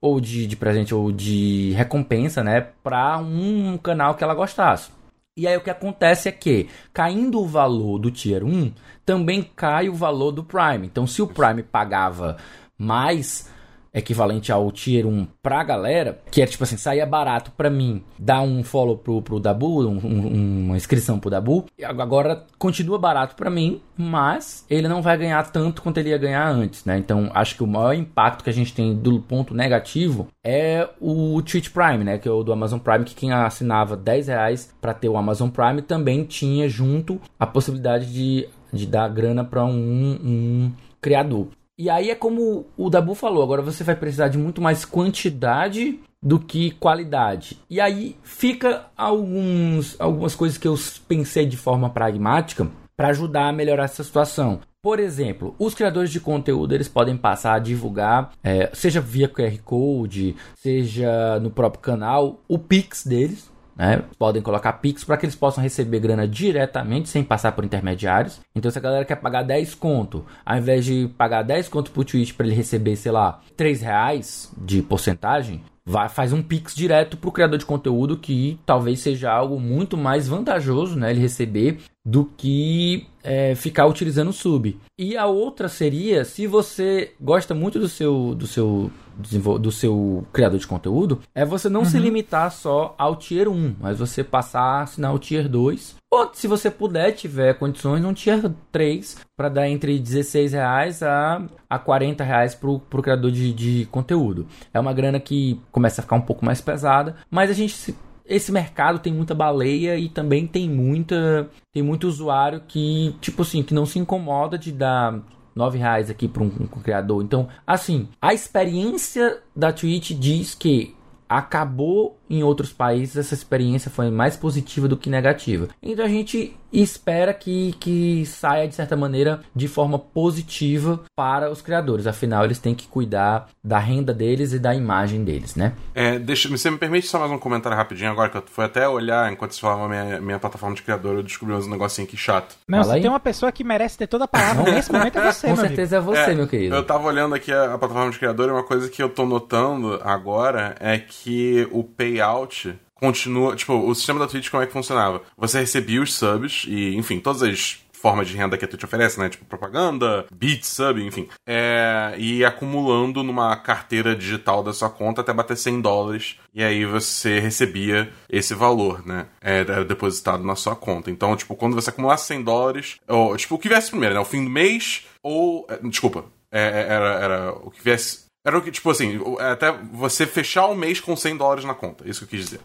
[0.00, 4.90] ou de, de presente ou de recompensa, né, para um canal que ela gostasse.
[5.36, 8.72] E aí o que acontece é que, caindo o valor do Tier 1,
[9.04, 10.86] também cai o valor do Prime.
[10.86, 12.38] Então se o Prime pagava
[12.78, 13.50] mais,
[13.96, 18.42] equivalente ao Tier 1 pra galera, que é tipo assim, saía barato pra mim dar
[18.42, 23.48] um follow pro, pro Dabu, um, um, uma inscrição pro Dabu, agora continua barato pra
[23.48, 26.98] mim, mas ele não vai ganhar tanto quanto ele ia ganhar antes, né?
[26.98, 31.40] Então acho que o maior impacto que a gente tem do ponto negativo é o
[31.42, 32.18] Twitch Prime, né?
[32.18, 35.48] Que é o do Amazon Prime, que quem assinava 10 reais pra ter o Amazon
[35.48, 41.48] Prime também tinha junto a possibilidade de, de dar grana pra um, um criador.
[41.78, 46.00] E aí é como o Dabu falou, agora você vai precisar de muito mais quantidade
[46.22, 47.58] do que qualidade.
[47.68, 50.74] E aí fica alguns, algumas coisas que eu
[51.06, 52.66] pensei de forma pragmática
[52.96, 54.60] para ajudar a melhorar essa situação.
[54.82, 59.58] Por exemplo, os criadores de conteúdo eles podem passar a divulgar, é, seja via QR
[59.62, 64.02] Code, seja no próprio canal, o Pix deles, né?
[64.18, 68.40] Podem colocar Pix para que eles possam receber grana diretamente sem passar por intermediários.
[68.54, 72.04] Então, se a galera quer pagar 10 conto, ao invés de pagar 10 conto pro
[72.04, 77.16] Twitch para ele receber, sei lá, 3 reais de porcentagem, vai faz um pix direto
[77.16, 82.24] pro criador de conteúdo que talvez seja algo muito mais vantajoso, né, ele receber do
[82.36, 84.76] que é, ficar utilizando o sub.
[84.98, 90.58] E a outra seria se você gosta muito do seu do seu do seu criador
[90.58, 91.86] de conteúdo, é você não uhum.
[91.86, 95.96] se limitar só ao tier 1, mas você passar a assinar o tier 2.
[96.10, 101.42] Ou se você puder, tiver condições, um tier 3 para dar entre 16 reais a,
[101.68, 104.46] a 40 reais para o criador de, de conteúdo.
[104.72, 107.94] É uma grana que começa a ficar um pouco mais pesada, mas a gente
[108.28, 113.62] esse mercado tem muita baleia e também tem muita tem muito usuário que tipo assim
[113.62, 115.20] que não se incomoda de dar
[115.56, 117.24] nove reais aqui para um, um, criador.
[117.24, 120.94] Então, assim, a experiência da Twitch diz que
[121.26, 125.68] acabou em outros países essa experiência foi mais positiva do que negativa.
[125.82, 131.62] Então a gente espera que, que saia de certa maneira de forma positiva para os
[131.62, 132.06] criadores.
[132.06, 135.72] Afinal, eles têm que cuidar da renda deles e da imagem deles, né?
[135.94, 138.88] É, deixa, você me permite só mais um comentário rapidinho agora que eu fui até
[138.88, 142.56] olhar enquanto você falava minha, minha plataforma de criador, eu descobri uns negocinho aqui chato.
[142.68, 143.02] Não, Fala se aí.
[143.02, 145.98] tem uma pessoa que merece ter toda a palavra nesse momento é você, Com certeza
[145.98, 146.12] amigo.
[146.12, 146.74] é você, é, meu querido.
[146.74, 149.24] Eu tava olhando aqui a, a plataforma de criador e uma coisa que eu tô
[149.24, 151.82] notando agora é que o
[152.16, 153.54] payout continua.
[153.54, 155.22] Tipo, o sistema da Twitch, como é que funcionava?
[155.36, 159.18] Você recebia os subs e, enfim, todas as formas de renda que a Twitch oferece,
[159.18, 159.28] né?
[159.28, 161.28] Tipo propaganda, beat, sub, enfim.
[161.46, 166.36] É, e acumulando numa carteira digital da sua conta até bater 100 dólares.
[166.54, 169.26] E aí você recebia esse valor, né?
[169.40, 171.10] Era depositado na sua conta.
[171.10, 174.20] Então, tipo, quando você acumulasse 100 dólares, ou, tipo, o que viesse primeiro, né?
[174.20, 175.66] O fim do mês ou.
[175.68, 176.24] É, desculpa.
[176.52, 178.25] É, é, era, era o que viesse.
[178.46, 182.08] Era o que, tipo assim, até você fechar o mês com 100 dólares na conta.
[182.08, 182.60] Isso que eu quis dizer.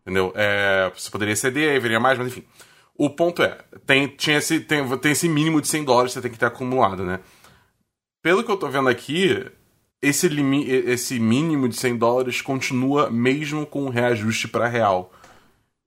[0.00, 0.32] Entendeu?
[0.34, 2.42] É, você poderia ceder, aí viria mais, mas enfim.
[2.96, 6.22] O ponto é, tem, tinha esse, tem, tem esse mínimo de 100 dólares que você
[6.22, 7.20] tem que ter acumulado, né?
[8.22, 9.44] Pelo que eu tô vendo aqui,
[10.00, 15.12] esse, limi, esse mínimo de 100 dólares continua mesmo com o reajuste para real.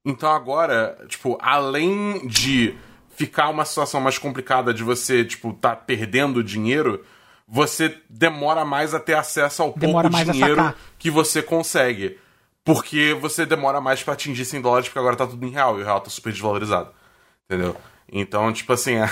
[0.05, 2.77] Então agora, tipo, além de
[3.09, 7.03] ficar uma situação mais complicada de você, tipo, tá perdendo dinheiro,
[7.49, 12.19] você demora mais a ter acesso ao demora pouco dinheiro que você consegue.
[12.63, 15.81] Porque você demora mais para atingir 100 dólares, porque agora tá tudo em real, e
[15.81, 16.91] o real tá super desvalorizado.
[17.45, 17.75] Entendeu?
[18.11, 19.09] Então, tipo assim, é...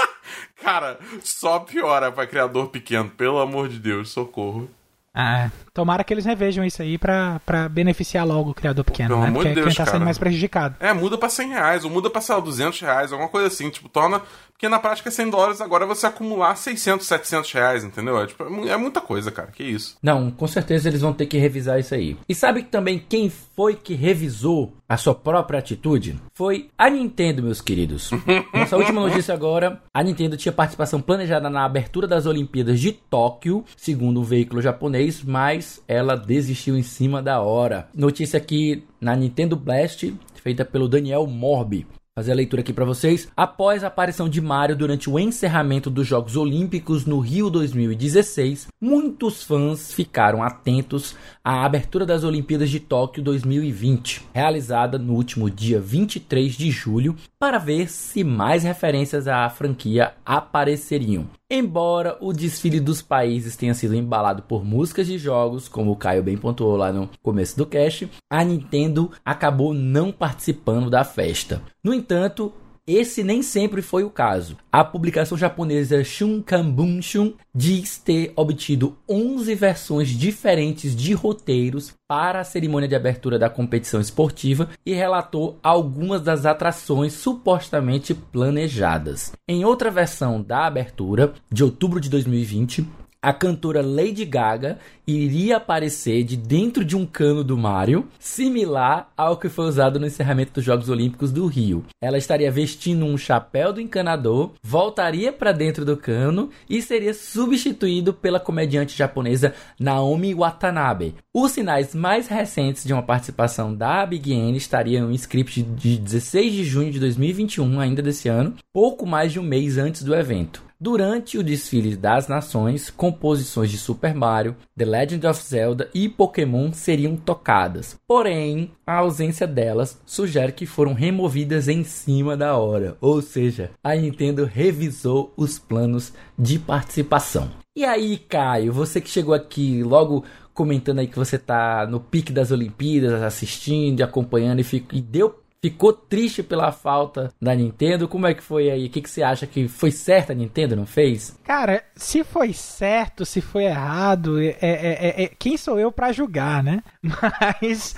[0.62, 4.70] cara, só piora pra criador pequeno, pelo amor de Deus, socorro.
[5.16, 9.20] Ah, tomara que eles revejam isso aí pra, pra beneficiar logo o criador pequeno, Pelo
[9.20, 9.30] né?
[9.30, 9.96] Porque Deus, é quem tá cara.
[9.96, 10.74] sendo mais prejudicado.
[10.80, 13.70] É, muda pra 100 reais, ou muda pra, sei lá, 200 reais, alguma coisa assim,
[13.70, 14.22] tipo, torna...
[14.64, 18.18] Porque na prática 100 dólares agora é você acumular 600, 700 reais, entendeu?
[18.18, 19.98] É, tipo, é muita coisa, cara, que isso.
[20.02, 22.16] Não, com certeza eles vão ter que revisar isso aí.
[22.26, 26.18] E sabe também quem foi que revisou a sua própria atitude?
[26.32, 28.10] Foi a Nintendo, meus queridos.
[28.54, 33.66] Nossa última notícia agora, a Nintendo tinha participação planejada na abertura das Olimpíadas de Tóquio,
[33.76, 37.86] segundo um veículo japonês, mas ela desistiu em cima da hora.
[37.94, 40.10] Notícia aqui na Nintendo Blast,
[40.42, 41.86] feita pelo Daniel Morbi
[42.16, 43.28] fazer a leitura aqui para vocês.
[43.36, 49.42] Após a aparição de Mario durante o encerramento dos Jogos Olímpicos no Rio 2016, muitos
[49.42, 56.52] fãs ficaram atentos à abertura das Olimpíadas de Tóquio 2020, realizada no último dia 23
[56.52, 61.26] de julho, para ver se mais referências à franquia apareceriam.
[61.50, 66.22] Embora o desfile dos países tenha sido embalado por músicas de jogos, como o Caio
[66.22, 71.60] bem pontuou lá no começo do cast, a Nintendo acabou não participando da festa.
[71.84, 72.52] No entanto,
[72.86, 74.58] esse nem sempre foi o caso.
[74.70, 82.86] A publicação japonesa Shunkanbunshu diz ter obtido 11 versões diferentes de roteiros para a cerimônia
[82.86, 89.32] de abertura da competição esportiva e relatou algumas das atrações supostamente planejadas.
[89.48, 92.86] Em outra versão da abertura, de outubro de 2020,
[93.24, 99.38] a cantora Lady Gaga iria aparecer de dentro de um cano do Mario, similar ao
[99.38, 101.84] que foi usado no encerramento dos Jogos Olímpicos do Rio.
[102.02, 108.12] Ela estaria vestindo um chapéu do encanador, voltaria para dentro do cano e seria substituído
[108.12, 111.14] pela comediante japonesa Naomi Watanabe.
[111.32, 116.52] Os sinais mais recentes de uma participação da Big N estariam em script de 16
[116.52, 120.62] de junho de 2021, ainda desse ano, pouco mais de um mês antes do evento.
[120.84, 126.74] Durante o desfile das nações, composições de Super Mario, The Legend of Zelda e Pokémon
[126.74, 127.96] seriam tocadas.
[128.06, 133.94] Porém, a ausência delas sugere que foram removidas em cima da hora, ou seja, a
[133.94, 137.50] Nintendo revisou os planos de participação.
[137.74, 140.22] E aí, Caio, você que chegou aqui logo
[140.52, 145.43] comentando aí que você tá no pique das Olimpíadas, assistindo, acompanhando e, fico, e deu
[145.64, 148.06] ficou triste pela falta da Nintendo.
[148.06, 148.86] Como é que foi aí?
[148.86, 151.38] O que, que você acha que foi certo a Nintendo, não fez?
[151.42, 156.12] Cara, se foi certo, se foi errado, é, é, é, é quem sou eu para
[156.12, 156.82] julgar, né?
[157.02, 157.94] Mas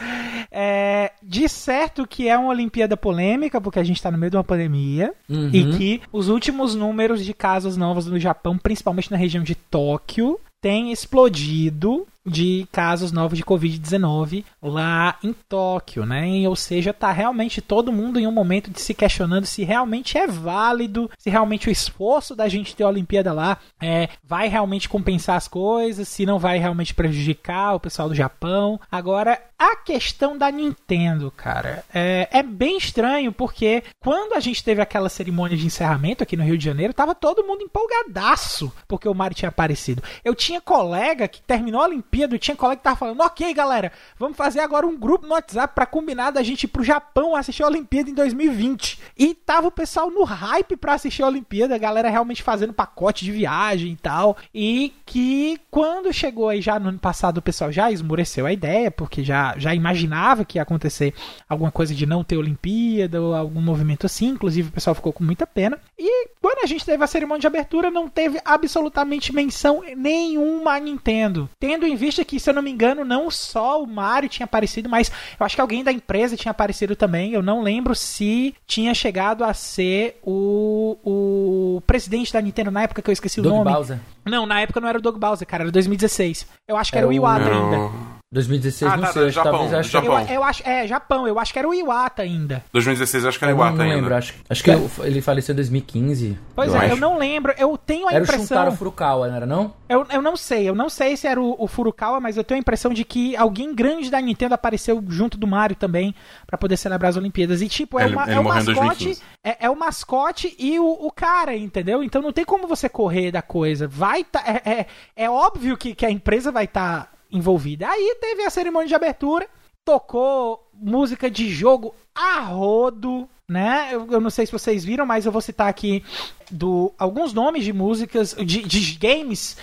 [0.53, 4.37] é, de certo que é uma Olimpíada polêmica, porque a gente tá no meio de
[4.37, 5.51] uma pandemia uhum.
[5.53, 10.39] e que os últimos números de casos novos no Japão, principalmente na região de Tóquio,
[10.63, 16.27] tem explodido de casos novos de Covid-19 lá em Tóquio, né?
[16.49, 20.27] Ou seja, tá realmente todo mundo em um momento de se questionando se realmente é
[20.27, 25.37] válido, se realmente o esforço da gente ter a Olimpíada lá é, vai realmente compensar
[25.37, 28.81] as coisas, se não vai realmente prejudicar o pessoal do Japão.
[28.91, 34.83] Agora, a questão da Nintendo, cara, é, é bem estranho porque quando a gente teve
[34.83, 39.15] aquela cerimônia de encerramento aqui no Rio de Janeiro, tava todo mundo empolgadaço porque o
[39.15, 40.03] Mario tinha aparecido.
[40.25, 43.93] Eu tinha colega que terminou a Olimpíada e tinha colega que tava falando: Ok, galera,
[44.19, 47.63] vamos fazer agora um grupo no WhatsApp para combinar da gente ir pro Japão assistir
[47.63, 49.01] a Olimpíada em 2020.
[49.19, 53.25] E tava o pessoal no hype para assistir a Olimpíada, a galera realmente fazendo pacote
[53.25, 54.37] de viagem e tal.
[54.55, 58.91] E que quando chegou aí já no ano passado, o pessoal já esmoreceu a ideia,
[58.91, 61.15] porque já, já imaginava que ia acontecer
[61.49, 64.29] alguma coisa de não ter Olimpíada ou algum movimento assim.
[64.29, 65.79] Inclusive, o pessoal ficou com muita pena.
[65.99, 70.81] E quando a gente teve a cerimônia de abertura, não teve absolutamente menção nenhuma a
[70.81, 71.49] Nintendo.
[71.59, 74.89] Tendo em vista que, se eu não me engano, não só o Mario tinha aparecido,
[74.89, 77.33] mas eu acho que alguém da empresa tinha aparecido também.
[77.33, 83.03] Eu não lembro se tinha chegado a ser o, o presidente da Nintendo na época
[83.03, 83.73] que eu esqueci Doug o nome.
[83.73, 83.99] Bowser.
[84.25, 86.47] Não, na época não era o Doug Bowser, cara, era 2016.
[86.69, 88.16] Eu acho que Era era o o- Iwata ainda.
[88.33, 89.97] 2016, Ah, não tá, sei, tá, Japão, talvez acho que...
[90.07, 92.65] Eu, eu acho, é, Japão, eu acho que era o Iwata ainda.
[92.73, 93.95] 2016 acho que era Eu Iwata não ainda.
[93.97, 96.37] lembro, acho, acho que eu- ele faleceu em 2015.
[96.55, 96.95] Pois eu é, acho.
[96.95, 98.47] eu não lembro, eu tenho a Era o impressão.
[98.47, 99.73] Shuntaro Furukawa, não era não?
[99.89, 102.59] Eu, eu não sei, eu não sei se era o, o Furukawa, mas eu tenho
[102.59, 106.13] a impressão de que alguém grande da Nintendo apareceu junto do Mario também
[106.49, 107.63] pra poder celebrar as Olimpíadas.
[107.63, 109.23] E tipo, é, Ele- uma- ele é o mascote, 2015.
[109.45, 112.03] é, é o mascote e o, o cara, entendeu?
[112.03, 113.87] Então não tem como você correr da coisa.
[113.87, 117.89] Vai tá, é, é, é óbvio que, que a empresa vai estar envolvida.
[117.89, 119.47] Aí teve a cerimônia de abertura,
[119.85, 123.91] tocou música de jogo a rodo, né?
[123.93, 126.03] Eu, eu não sei se vocês viram, mas eu vou citar aqui
[126.51, 129.57] do alguns nomes de músicas de, de games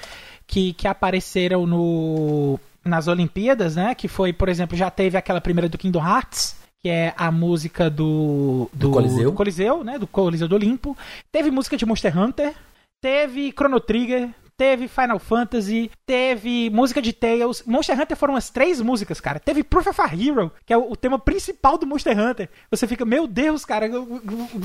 [0.48, 3.96] que, que apareceram no nas Olimpíadas, né?
[3.96, 7.90] Que foi, por exemplo, já teve aquela primeira do Kingdom Hearts, que é a música
[7.90, 9.32] do Do Coliseu.
[9.32, 9.98] do Coliseu, né?
[9.98, 10.98] Do Coliseu do Olimpo.
[11.32, 12.54] Teve música de Monster Hunter,
[13.02, 17.64] teve Chrono Trigger, teve Final Fantasy, teve música de Tales.
[17.66, 19.40] Monster Hunter foram as três músicas, cara.
[19.40, 22.50] Teve Proof of a Hero, que é o, o tema principal do Monster Hunter.
[22.70, 23.88] Você fica, meu Deus, cara,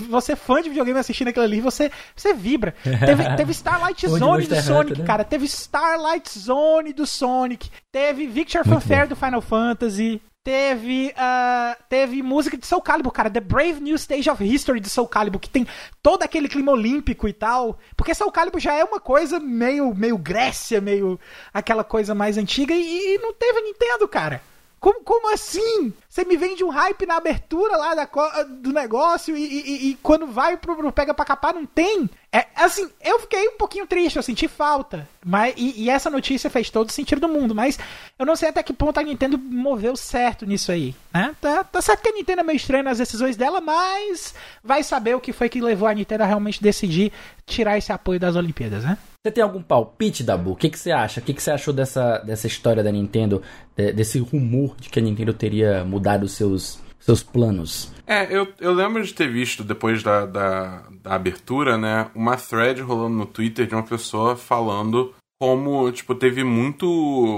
[0.08, 2.74] você é fã de videogame assistindo aquilo ali, você, você vibra.
[2.82, 5.04] Teve, teve Starlight Zone do Sonic, Hunter, né?
[5.04, 5.24] cara.
[5.24, 7.70] Teve Starlight Zone do Sonic.
[7.92, 10.20] Teve Victor Fanfare do Final Fantasy.
[10.44, 14.88] Teve, ah, teve música de Soul Calibur, cara, The Brave New Stage of History de
[14.88, 15.66] Soul Calibur, que tem
[16.02, 17.78] todo aquele clima olímpico e tal.
[17.96, 21.20] Porque Soul Calibur já é uma coisa meio, meio Grécia, meio
[21.52, 24.40] aquela coisa mais antiga, e, e não teve Nintendo, cara.
[24.80, 25.92] Como, como assim?
[26.18, 28.08] Você me vende um hype na abertura lá da
[28.42, 32.10] do negócio e, e- e quando vai pro, pro Pega pra Capar não tem?
[32.32, 35.08] É, assim, eu fiquei um pouquinho triste, eu senti falta.
[35.24, 37.78] Mas, e, e essa notícia fez todo o sentido do mundo, mas
[38.18, 40.92] eu não sei até que ponto a Nintendo moveu certo nisso aí.
[41.14, 41.34] Né?
[41.40, 45.14] Tá, tá certo que a Nintendo é meio estranha nas decisões dela, mas vai saber
[45.14, 47.12] o que foi que levou a Nintendo a realmente decidir
[47.46, 48.98] tirar esse apoio das Olimpíadas, né?
[49.24, 50.52] Você tem algum palpite, Dabu?
[50.52, 51.20] O que, que você acha?
[51.20, 53.42] O que, que você achou dessa, dessa história da Nintendo?
[53.76, 57.92] de- desse rumor de que a Nintendo teria mudado os seus, seus planos?
[58.06, 62.80] É, eu, eu lembro de ter visto depois da, da, da abertura, né, uma thread
[62.80, 66.86] rolando no Twitter de uma pessoa falando como, tipo, teve muito,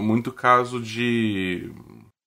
[0.02, 1.70] muito caso de,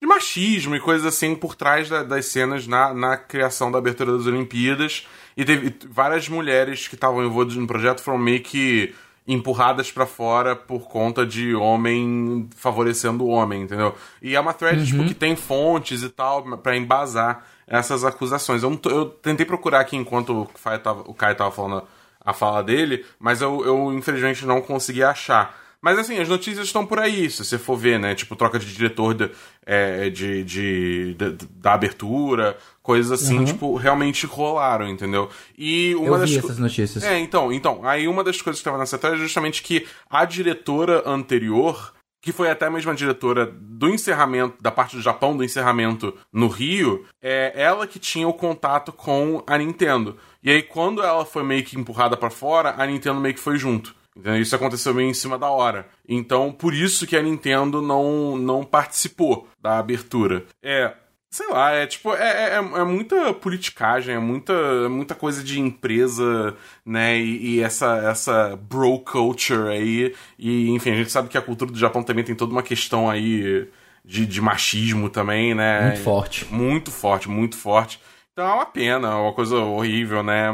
[0.02, 4.16] de machismo e coisas assim por trás da- das cenas na, na criação da abertura
[4.18, 5.08] das Olimpíadas.
[5.36, 8.94] E teve várias mulheres que estavam envolvidas no projeto foram meio que
[9.28, 13.96] empurradas pra fora por conta de homem favorecendo o homem, entendeu?
[14.22, 18.64] E é uma thread tipo, que tem fontes e tal pra embasar essas acusações.
[18.64, 21.84] Eu, eu tentei procurar aqui enquanto o Caio tava, o Caio tava falando
[22.24, 25.63] a fala dele, mas eu, eu infelizmente não consegui achar.
[25.84, 28.16] Mas assim, as notícias estão por aí, se você for ver, né?
[28.16, 29.30] Tipo, troca de diretor de,
[29.66, 35.30] é, de, de- da- da abertura, coisas assim, tipo, realmente rolaram, entendeu?
[35.58, 37.04] E uma Eu das vi essas notícias.
[37.04, 40.24] é, então, então, aí uma das coisas que estava nessa thread é justamente que a
[40.24, 45.44] diretora anterior, que foi até mesmo a diretora do encerramento, da parte do Japão do
[45.44, 50.16] encerramento no Rio, é ela que tinha o contato com a Nintendo.
[50.42, 53.58] E aí quando ela foi meio que empurrada pra fora, a Nintendo meio que foi
[53.58, 53.94] junto.
[54.16, 54.42] Entendeu?
[54.42, 55.88] Isso aconteceu meio em cima da hora.
[56.08, 60.46] Então, por isso que a Nintendo não, não participou da abertura.
[60.62, 60.94] É,
[61.34, 65.60] Sei lá, é tipo, é, é, é muita politicagem, é muita, é muita coisa de
[65.60, 66.56] empresa,
[66.86, 67.18] né?
[67.18, 70.14] E, e essa, essa bro culture aí.
[70.38, 73.10] E, enfim, a gente sabe que a cultura do Japão também tem toda uma questão
[73.10, 73.68] aí
[74.06, 75.88] de, de machismo também, né?
[75.88, 76.46] Muito forte.
[76.52, 78.00] Muito forte, muito forte.
[78.32, 80.52] Então é uma pena, é uma coisa horrível, né?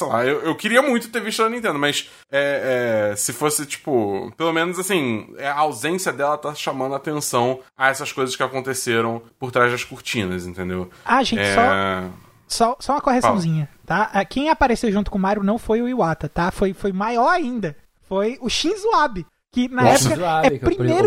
[0.00, 3.66] Sei lá, eu, eu queria muito ter visto a Nintendo, mas é, é, se fosse,
[3.66, 8.42] tipo, pelo menos assim, é, a ausência dela tá chamando atenção a essas coisas que
[8.42, 10.90] aconteceram por trás das cortinas, entendeu?
[11.04, 12.10] Ah, gente, É, só,
[12.48, 14.10] só, só uma correçãozinha, tá?
[14.12, 16.50] Ah, Quem apareceu junto com o Mario não foi o Iwata, tá?
[16.50, 17.76] Foi, foi maior ainda.
[18.08, 19.26] Foi o Shinzo Abe.
[19.52, 20.60] Que na O época é é o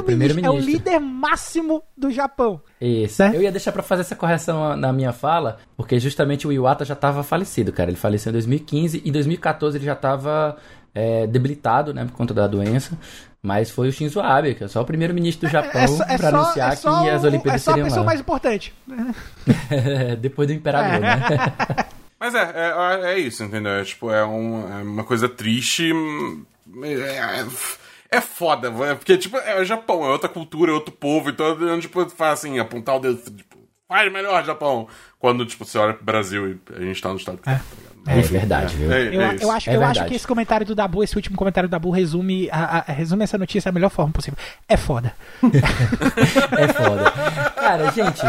[0.03, 2.59] primeiro-ministro, é o líder máximo do Japão.
[2.81, 3.15] Isso.
[3.15, 3.35] Certo?
[3.35, 6.93] Eu ia deixar pra fazer essa correção na minha fala, porque justamente o Iwata já
[6.95, 7.89] tava falecido, cara.
[7.89, 10.57] Ele faleceu em 2015 e em 2014 ele já tava
[10.93, 12.97] é, debilitado, né, por conta da doença.
[13.41, 16.29] Mas foi o Shinzo Abe, que é só o primeiro-ministro do Japão É, é pra
[16.29, 18.05] só, anunciar é só que as Olimpíadas é só a seriam pessoa lá.
[18.07, 18.73] mais importante.
[20.19, 21.21] Depois do imperador, né?
[22.19, 23.71] Mas é, é, é isso, entendeu?
[23.73, 25.91] É, tipo, é, um- é uma coisa triste.
[28.13, 30.93] É, é, é foda, é porque, tipo, é o Japão, é outra cultura, é outro
[30.93, 33.57] povo, então, tipo, faz assim, apontar o dedo, tipo,
[33.87, 34.87] faz melhor, Japão.
[35.19, 37.61] Quando, tipo, você olha pro Brasil e a gente tá no estado que tá, tá
[37.77, 37.93] ligado?
[38.05, 38.91] É verdade, viu?
[38.91, 39.43] É, Eu, é isso.
[39.45, 41.89] eu, acho, É eu acho que esse comentário do Dabu, esse último comentário do Dabu,
[41.89, 44.37] resume, a- a- resume essa notícia da melhor forma possível.
[44.67, 45.13] É foda.
[46.57, 47.11] É foda.
[47.55, 48.21] Cara, gente,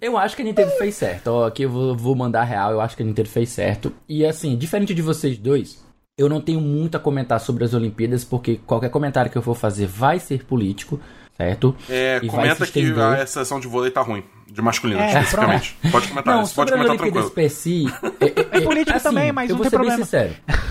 [0.00, 1.28] eu acho que a Nintendo fez certo.
[1.28, 3.92] Ó, aqui eu vou, vou mandar real, eu acho que a Nintendo fez certo.
[4.08, 5.84] E assim, diferente de vocês dois,
[6.18, 9.54] eu não tenho muito a comentar sobre as Olimpíadas, porque qualquer comentário que eu for
[9.54, 11.00] fazer vai ser político,
[11.36, 11.74] certo?
[11.88, 14.22] É, E vai comenta se que a seleção de vôlei tá ruim.
[14.50, 15.76] De masculino, É, especificamente.
[15.92, 17.30] Pode comentar Não, isso, pode sobre as comentar Olimpíadas tranquilo.
[17.30, 17.86] per si.
[18.54, 19.96] É, É político também, mas eu não vou ser problema.
[19.96, 20.34] bem sincero.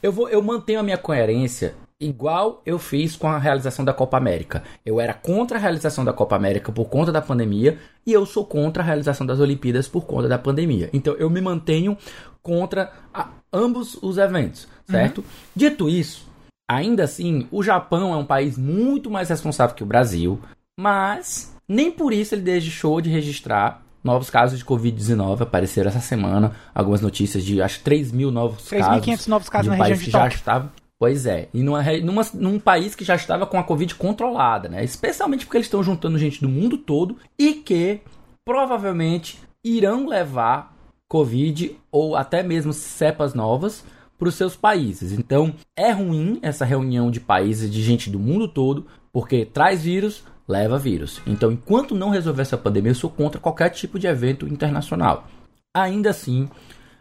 [0.00, 4.16] Eu, vou, eu mantenho a minha coerência igual eu fiz com a realização da Copa
[4.16, 4.62] América.
[4.86, 8.44] Eu era contra a realização da Copa América por conta da pandemia e eu sou
[8.44, 10.88] contra a realização das Olimpíadas por conta da pandemia.
[10.92, 11.98] Então eu me mantenho
[12.40, 15.24] contra a- ambos os eventos, certo?
[15.54, 16.26] Dito isso,
[16.70, 20.40] ainda assim, o Japão é um país muito mais responsável que o Brasil,
[20.78, 25.42] mas nem por isso ele deixou de registrar novos casos de Covid-19.
[25.42, 29.26] Apareceram essa semana algumas notícias de acho que 3 mil novos 3.500 casos.
[29.26, 30.72] novos casos de um na região país de que já estava.
[31.00, 34.82] Pois é, e numa, numa- num país que já estava com a Covid controlada, né?
[34.82, 38.00] Especialmente porque eles estão juntando gente do mundo todo e que
[38.44, 40.74] provavelmente irão levar
[41.08, 43.84] Covid ou até mesmo cepas novas
[44.18, 45.12] para os seus países.
[45.12, 50.24] Então é ruim essa reunião de países de gente do mundo todo, porque traz vírus,
[50.46, 51.20] leva vírus.
[51.26, 55.26] Então, enquanto não resolver essa pandemia, eu sou contra qualquer tipo de evento internacional.
[55.74, 56.48] Ainda assim,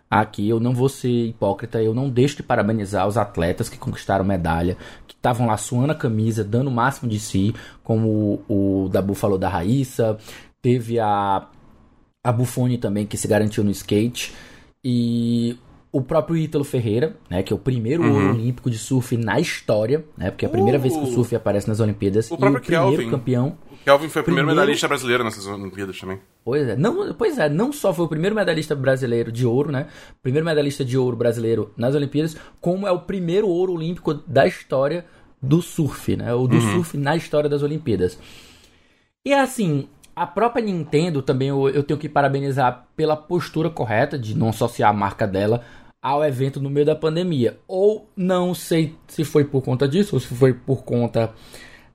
[0.10, 4.26] aqui eu não vou ser hipócrita, eu não deixo de parabenizar os atletas que conquistaram
[4.26, 4.78] medalha,
[5.08, 9.14] que estavam lá suando a camisa, dando o máximo de si, como o, o Dabu
[9.14, 10.18] falou da Raíssa,
[10.62, 11.48] teve a,
[12.28, 14.34] a Buffoni também, que se garantiu no skate,
[14.84, 15.58] e
[15.92, 18.14] o próprio Ítalo Ferreira, né, que é o primeiro Uhum.
[18.14, 20.82] ouro olímpico de surf na história, né, porque é a primeira Uh!
[20.82, 23.10] vez que o surf aparece nas Olimpíadas, O e próprio o primeiro Kelvin.
[23.10, 26.20] campeão O Kelvin foi o primeiro, Primeiro- medalhista brasileiro nessas Olimpíadas também.
[26.44, 29.88] Pois é, não, pois é, não só foi o primeiro medalhista brasileiro de ouro, né?
[30.22, 35.06] Primeiro medalhista de ouro brasileiro nas Olimpíadas, como é o primeiro ouro olímpico da história
[35.42, 36.34] do surf, né?
[36.34, 38.20] Ou do surf na história das Olimpíadas.
[39.26, 44.36] E assim, a própria Nintendo também eu, eu tenho que parabenizar pela postura correta de
[44.36, 45.64] não associar a marca dela
[46.02, 47.60] ao evento no meio da pandemia.
[47.68, 51.32] Ou não sei se foi por conta disso, ou se foi por conta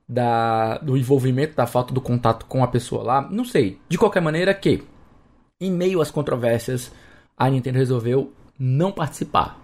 [0.09, 3.29] da, do envolvimento, da falta do contato com a pessoa lá.
[3.29, 3.81] Não sei.
[3.89, 4.85] De qualquer maneira que,
[5.61, 6.93] em meio às controvérsias,
[7.37, 9.61] a Nintendo resolveu não participar.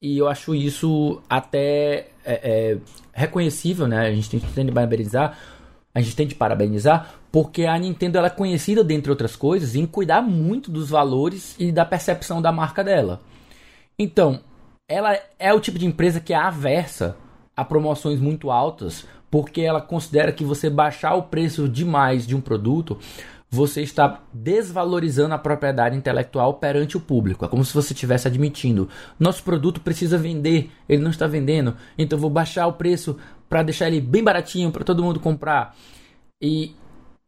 [0.00, 2.78] E eu acho isso até é, é,
[3.12, 4.06] reconhecível, né?
[4.06, 5.36] A gente tem, de parabenizar,
[5.94, 9.86] a gente tem de parabenizar, porque a Nintendo ela é conhecida, dentre outras coisas, em
[9.86, 13.20] cuidar muito dos valores e da percepção da marca dela.
[13.98, 14.40] Então,
[14.88, 17.16] ela é o tipo de empresa que é aversa
[17.56, 22.40] a promoções muito altas, porque ela considera que você baixar o preço demais de um
[22.40, 22.98] produto,
[23.50, 27.44] você está desvalorizando a propriedade intelectual perante o público.
[27.44, 28.88] É como se você estivesse admitindo:
[29.20, 33.18] nosso produto precisa vender, ele não está vendendo, então vou baixar o preço
[33.52, 35.76] para deixar ele bem baratinho para todo mundo comprar.
[36.40, 36.74] E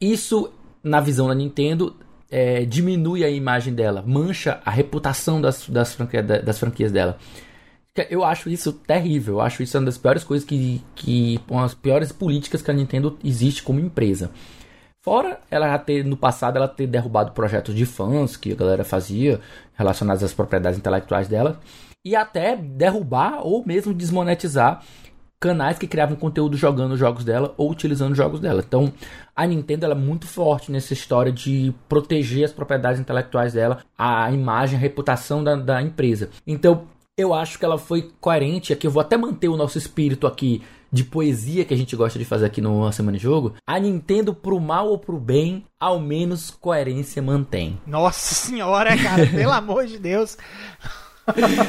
[0.01, 0.51] isso,
[0.83, 1.95] na visão da Nintendo,
[2.31, 5.95] é, diminui a imagem dela, mancha a reputação das, das,
[6.43, 7.19] das franquias dela.
[8.09, 9.35] Eu acho isso terrível.
[9.35, 10.83] Eu acho isso uma das piores coisas que.
[10.95, 14.31] que uma das piores políticas que a Nintendo existe como empresa.
[15.03, 18.83] Fora ela já ter, no passado, ela ter derrubado projetos de fãs que a galera
[18.83, 19.43] fazia
[19.75, 21.61] relacionados às propriedades intelectuais dela.
[22.03, 24.83] E até derrubar ou mesmo desmonetizar
[25.45, 28.65] canais que criavam conteúdo jogando os jogos dela ou utilizando os jogos dela.
[28.67, 28.91] Então,
[29.37, 34.33] a Nintendo ela é muito forte nessa história de proteger as propriedades intelectuais dela, a
[34.33, 36.31] imagem, a reputação da, da empresa.
[36.47, 36.85] Então,
[37.15, 38.73] eu acho que ela foi coerente.
[38.73, 42.19] Aqui eu vou até manter o nosso espírito aqui de poesia que a gente gosta
[42.19, 43.55] de fazer aqui no Semana de Jogo.
[43.67, 47.79] A Nintendo, pro mal ou pro bem, ao menos coerência mantém.
[47.87, 50.39] Nossa senhora, cara, pelo amor de Deus.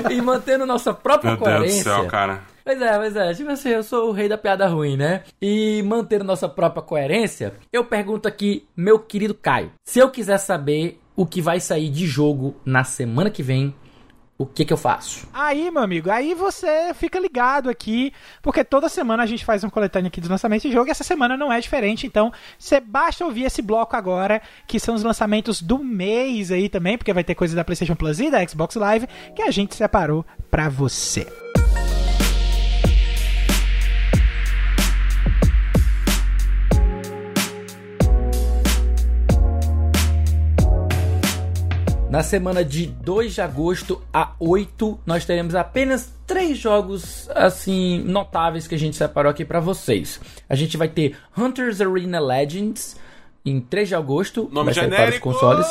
[0.10, 1.84] e mantendo nossa própria Meu coerência.
[1.84, 2.55] Deus do céu, cara.
[2.66, 3.34] Pois é, pois é.
[3.36, 5.22] Tipo assim, eu sou o rei da piada ruim, né?
[5.40, 11.00] E mantendo nossa própria coerência, eu pergunto aqui, meu querido Caio, se eu quiser saber
[11.16, 13.74] o que vai sair de jogo na semana que vem,
[14.36, 15.28] o que que eu faço?
[15.32, 18.12] Aí, meu amigo, aí você fica ligado aqui,
[18.42, 21.04] porque toda semana a gente faz um coletâneo aqui dos lançamentos de jogo e essa
[21.04, 25.62] semana não é diferente, então você basta ouvir esse bloco agora, que são os lançamentos
[25.62, 29.08] do mês aí também, porque vai ter coisa da PlayStation Plus e da Xbox Live
[29.36, 31.45] que a gente separou pra você.
[42.16, 48.70] Na semana de 2 de agosto a 8, nós teremos apenas três jogos assim notáveis
[48.70, 50.22] que a gente separou aqui pra vocês.
[50.48, 52.96] A gente vai ter Hunters Arena Legends
[53.46, 55.30] em 3 de agosto, Nome vai sair para os genérico!
[55.30, 55.68] consoles.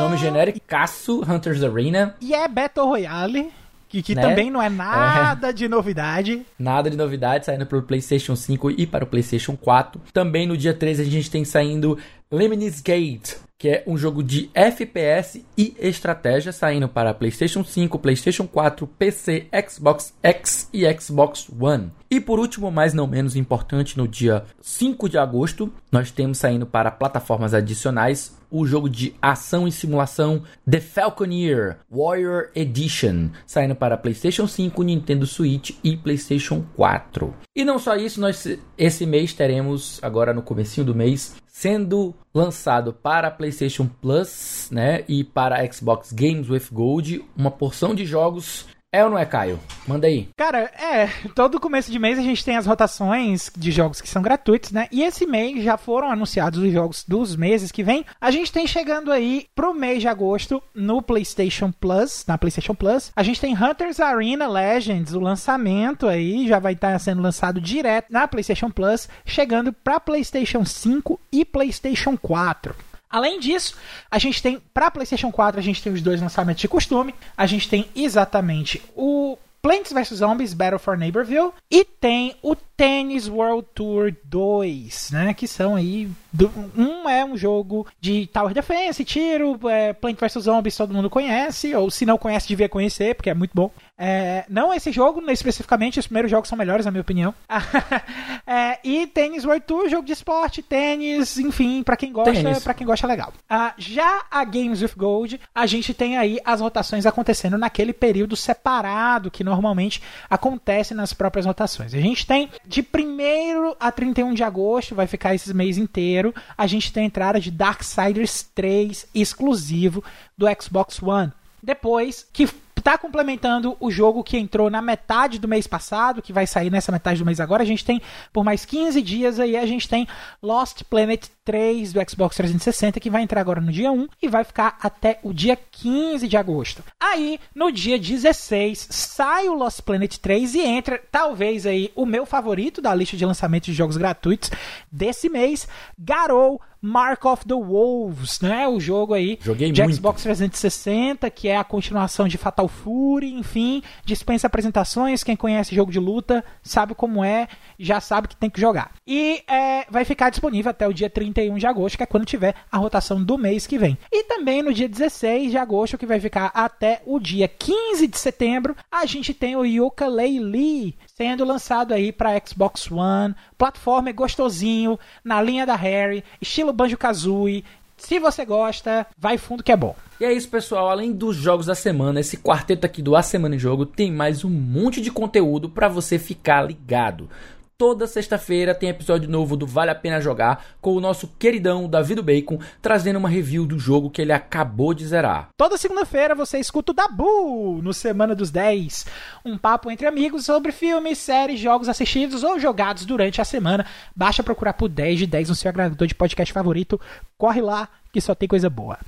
[0.00, 2.16] Nome genérico, Caço Hunters Arena.
[2.20, 3.52] E é Battle Royale,
[3.88, 4.22] que, que Né?
[4.22, 6.44] também não é nada de novidade.
[6.58, 10.00] Nada de novidade saindo para o PlayStation 5 e para o PlayStation 4.
[10.12, 11.96] Também no dia 13 a gente tem saindo
[12.32, 13.34] Lemnis Gate,
[13.64, 19.46] que é um jogo de FPS e estratégia saindo para PlayStation 5, PlayStation 4, PC,
[19.66, 21.90] Xbox X e Xbox One.
[22.10, 26.66] E por último, mas não menos importante, no dia 5 de agosto, nós temos saindo
[26.66, 33.96] para plataformas adicionais o jogo de ação e simulação The Falconeer Warrior Edition, saindo para
[33.96, 37.34] PlayStation 5, Nintendo Switch e PlayStation 4.
[37.56, 38.46] E não só isso, nós
[38.78, 45.22] esse mês teremos agora no comecinho do mês sendo lançado para PlayStation Plus, né, e
[45.24, 48.66] para Xbox Games with Gold, uma porção de jogos.
[48.94, 49.58] É ou não é, Caio?
[49.88, 50.28] Manda aí.
[50.36, 54.22] Cara, é, todo começo de mês a gente tem as rotações de jogos que são
[54.22, 54.86] gratuitos, né?
[54.92, 58.06] E esse mês já foram anunciados os jogos dos meses que vem.
[58.20, 63.10] A gente tem chegando aí pro mês de agosto no PlayStation Plus, na PlayStation Plus.
[63.16, 68.12] A gente tem Hunters Arena Legends, o lançamento aí já vai estar sendo lançado direto
[68.12, 72.72] na PlayStation Plus, chegando para PlayStation 5 e PlayStation 4.
[73.14, 73.76] Além disso,
[74.10, 77.14] a gente tem para PlayStation 4, a gente tem os dois lançamentos de costume.
[77.36, 83.28] A gente tem exatamente o Plants vs Zombies Battle for Neighborville e tem o Tennis
[83.28, 89.02] World Tour 2, né, que são aí do- um é um jogo de Tower Defense,
[89.06, 93.30] tiro, é, Plant vs Zombies todo mundo conhece, ou se não conhece devia conhecer, porque
[93.30, 93.70] é muito bom.
[93.96, 97.34] É, não esse jogo, né, especificamente, os primeiros jogos são melhores, na minha opinião.
[98.46, 102.62] É, e Tennis World Tour, jogo de esporte, tênis, enfim, pra quem gosta, Tênis.
[102.62, 103.32] para quem gosta é legal.
[103.48, 108.36] Ah, já a Games with Gold, a gente tem aí as rotações acontecendo naquele período
[108.36, 111.94] separado que normalmente acontece nas próprias rotações.
[111.94, 116.66] A gente tem de 1 a 31 de agosto, vai ficar esse mês inteiro, a
[116.66, 120.04] gente tem a entrada de Darksiders 3 exclusivo
[120.36, 121.32] do Xbox One.
[121.62, 122.46] Depois, que
[122.84, 126.92] tá complementando o jogo que entrou na metade do mês passado, que vai sair nessa
[126.92, 127.62] metade do mês agora.
[127.62, 128.00] A gente tem
[128.30, 130.06] por mais 15 dias aí, a gente tem
[130.42, 134.44] Lost Planet 3 do Xbox 360, que vai entrar agora no dia 1 e vai
[134.44, 136.82] ficar até o dia 15 de agosto.
[136.98, 142.24] Aí, no dia 16, sai o Lost Planet 3 e entra, talvez aí, o meu
[142.24, 144.50] favorito da lista de lançamentos de jogos gratuitos
[144.90, 145.68] desse mês,
[145.98, 148.68] Garou Mark of the Wolves, né?
[148.68, 149.96] O jogo aí Joguei de muito.
[149.96, 155.24] Xbox 360, que é a continuação de Fatal Fury, enfim, dispensa apresentações.
[155.24, 157.48] Quem conhece jogo de luta sabe como é,
[157.78, 158.92] já sabe que tem que jogar.
[159.06, 162.54] E é, vai ficar disponível até o dia 31 de agosto, que é quando tiver
[162.70, 163.98] a rotação do mês que vem.
[164.10, 168.18] E também no dia 16 de agosto, que vai ficar até o dia 15 de
[168.18, 175.42] setembro, a gente tem o Yooka-Laylee sendo lançado aí para Xbox One, plataforma gostosinho, na
[175.42, 177.64] linha da Harry, estilo Banjo-Kazooie.
[177.96, 179.94] Se você gosta, vai fundo que é bom.
[180.20, 180.90] E é isso, pessoal.
[180.90, 184.44] Além dos jogos da semana, esse quarteto aqui do A Semana em Jogo tem mais
[184.44, 187.28] um monte de conteúdo para você ficar ligado.
[187.76, 192.14] Toda sexta-feira tem episódio novo do Vale a Pena Jogar com o nosso queridão Davi
[192.14, 195.48] do Bacon trazendo uma review do jogo que ele acabou de zerar.
[195.56, 199.06] Toda segunda-feira você escuta o Dabu no Semana dos 10.
[199.44, 203.84] Um papo entre amigos sobre filmes, séries, jogos assistidos ou jogados durante a semana.
[204.14, 207.00] Basta procurar por 10 de 10 no seu agregador de podcast favorito.
[207.36, 209.00] Corre lá que só tem coisa boa.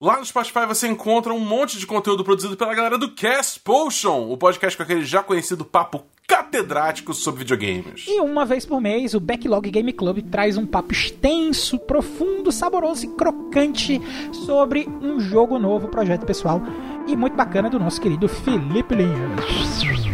[0.00, 4.30] Lá no Spotify você encontra um monte de conteúdo produzido pela galera do Cast Potion,
[4.30, 8.06] o podcast com aquele já conhecido papo catedrático sobre videogames.
[8.08, 13.06] E uma vez por mês, o Backlog Game Club traz um papo extenso, profundo, saboroso
[13.06, 14.00] e crocante
[14.46, 16.62] sobre um jogo novo, projeto pessoal
[17.06, 20.13] e muito bacana do nosso querido Felipe Linhas.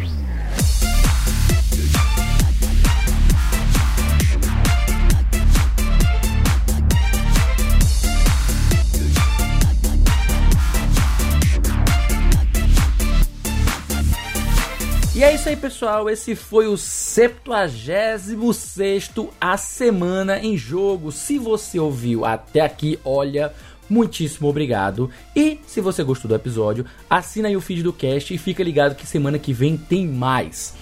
[15.21, 16.09] E é isso aí, pessoal.
[16.09, 21.13] Esse foi o 76 A Semana em Jogo.
[21.13, 23.53] Se você ouviu até aqui, olha,
[23.87, 25.11] muitíssimo obrigado.
[25.37, 28.95] E se você gostou do episódio, assina aí o feed do cast e fica ligado
[28.95, 30.73] que semana que vem tem mais.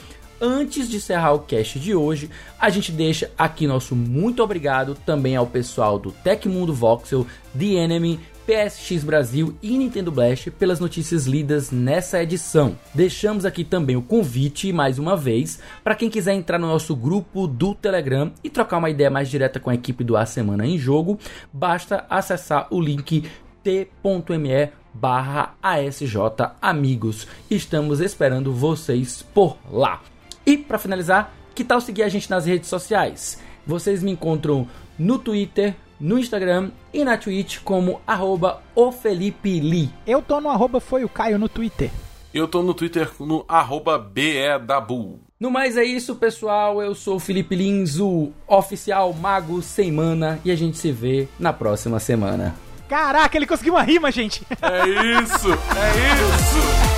[0.40, 5.35] Antes de encerrar o cast de hoje, a gente deixa aqui nosso muito obrigado também
[5.35, 7.27] ao pessoal do Tecmundo Voxel,
[7.59, 12.78] The Enemy, PSX Brasil e Nintendo Blast pelas notícias lidas nessa edição.
[12.94, 17.46] Deixamos aqui também o convite, mais uma vez, para quem quiser entrar no nosso grupo
[17.46, 20.78] do Telegram e trocar uma ideia mais direta com a equipe do A Semana em
[20.78, 21.18] Jogo,
[21.52, 23.30] basta acessar o link
[23.62, 26.16] t.me barra ASJ
[26.62, 27.28] Amigos.
[27.50, 30.00] Estamos esperando vocês por lá.
[30.46, 33.42] E para finalizar, que tal seguir a gente nas redes sociais?
[33.66, 34.66] Vocês me encontram
[34.98, 39.90] no Twitter, no Instagram e na Twitch como arroba o Felipe Lee.
[40.06, 41.90] Eu tô no arroba foi o Caio no Twitter.
[42.32, 45.20] Eu tô no Twitter no arroba BEDabu.
[45.40, 46.82] No mais é isso, pessoal.
[46.82, 51.28] Eu sou o Felipe Lins, o oficial Mago Sem Mana, e a gente se vê
[51.38, 52.54] na próxima semana.
[52.88, 54.44] Caraca, ele conseguiu uma rima, gente!
[54.62, 55.52] É isso!
[55.52, 56.97] É isso!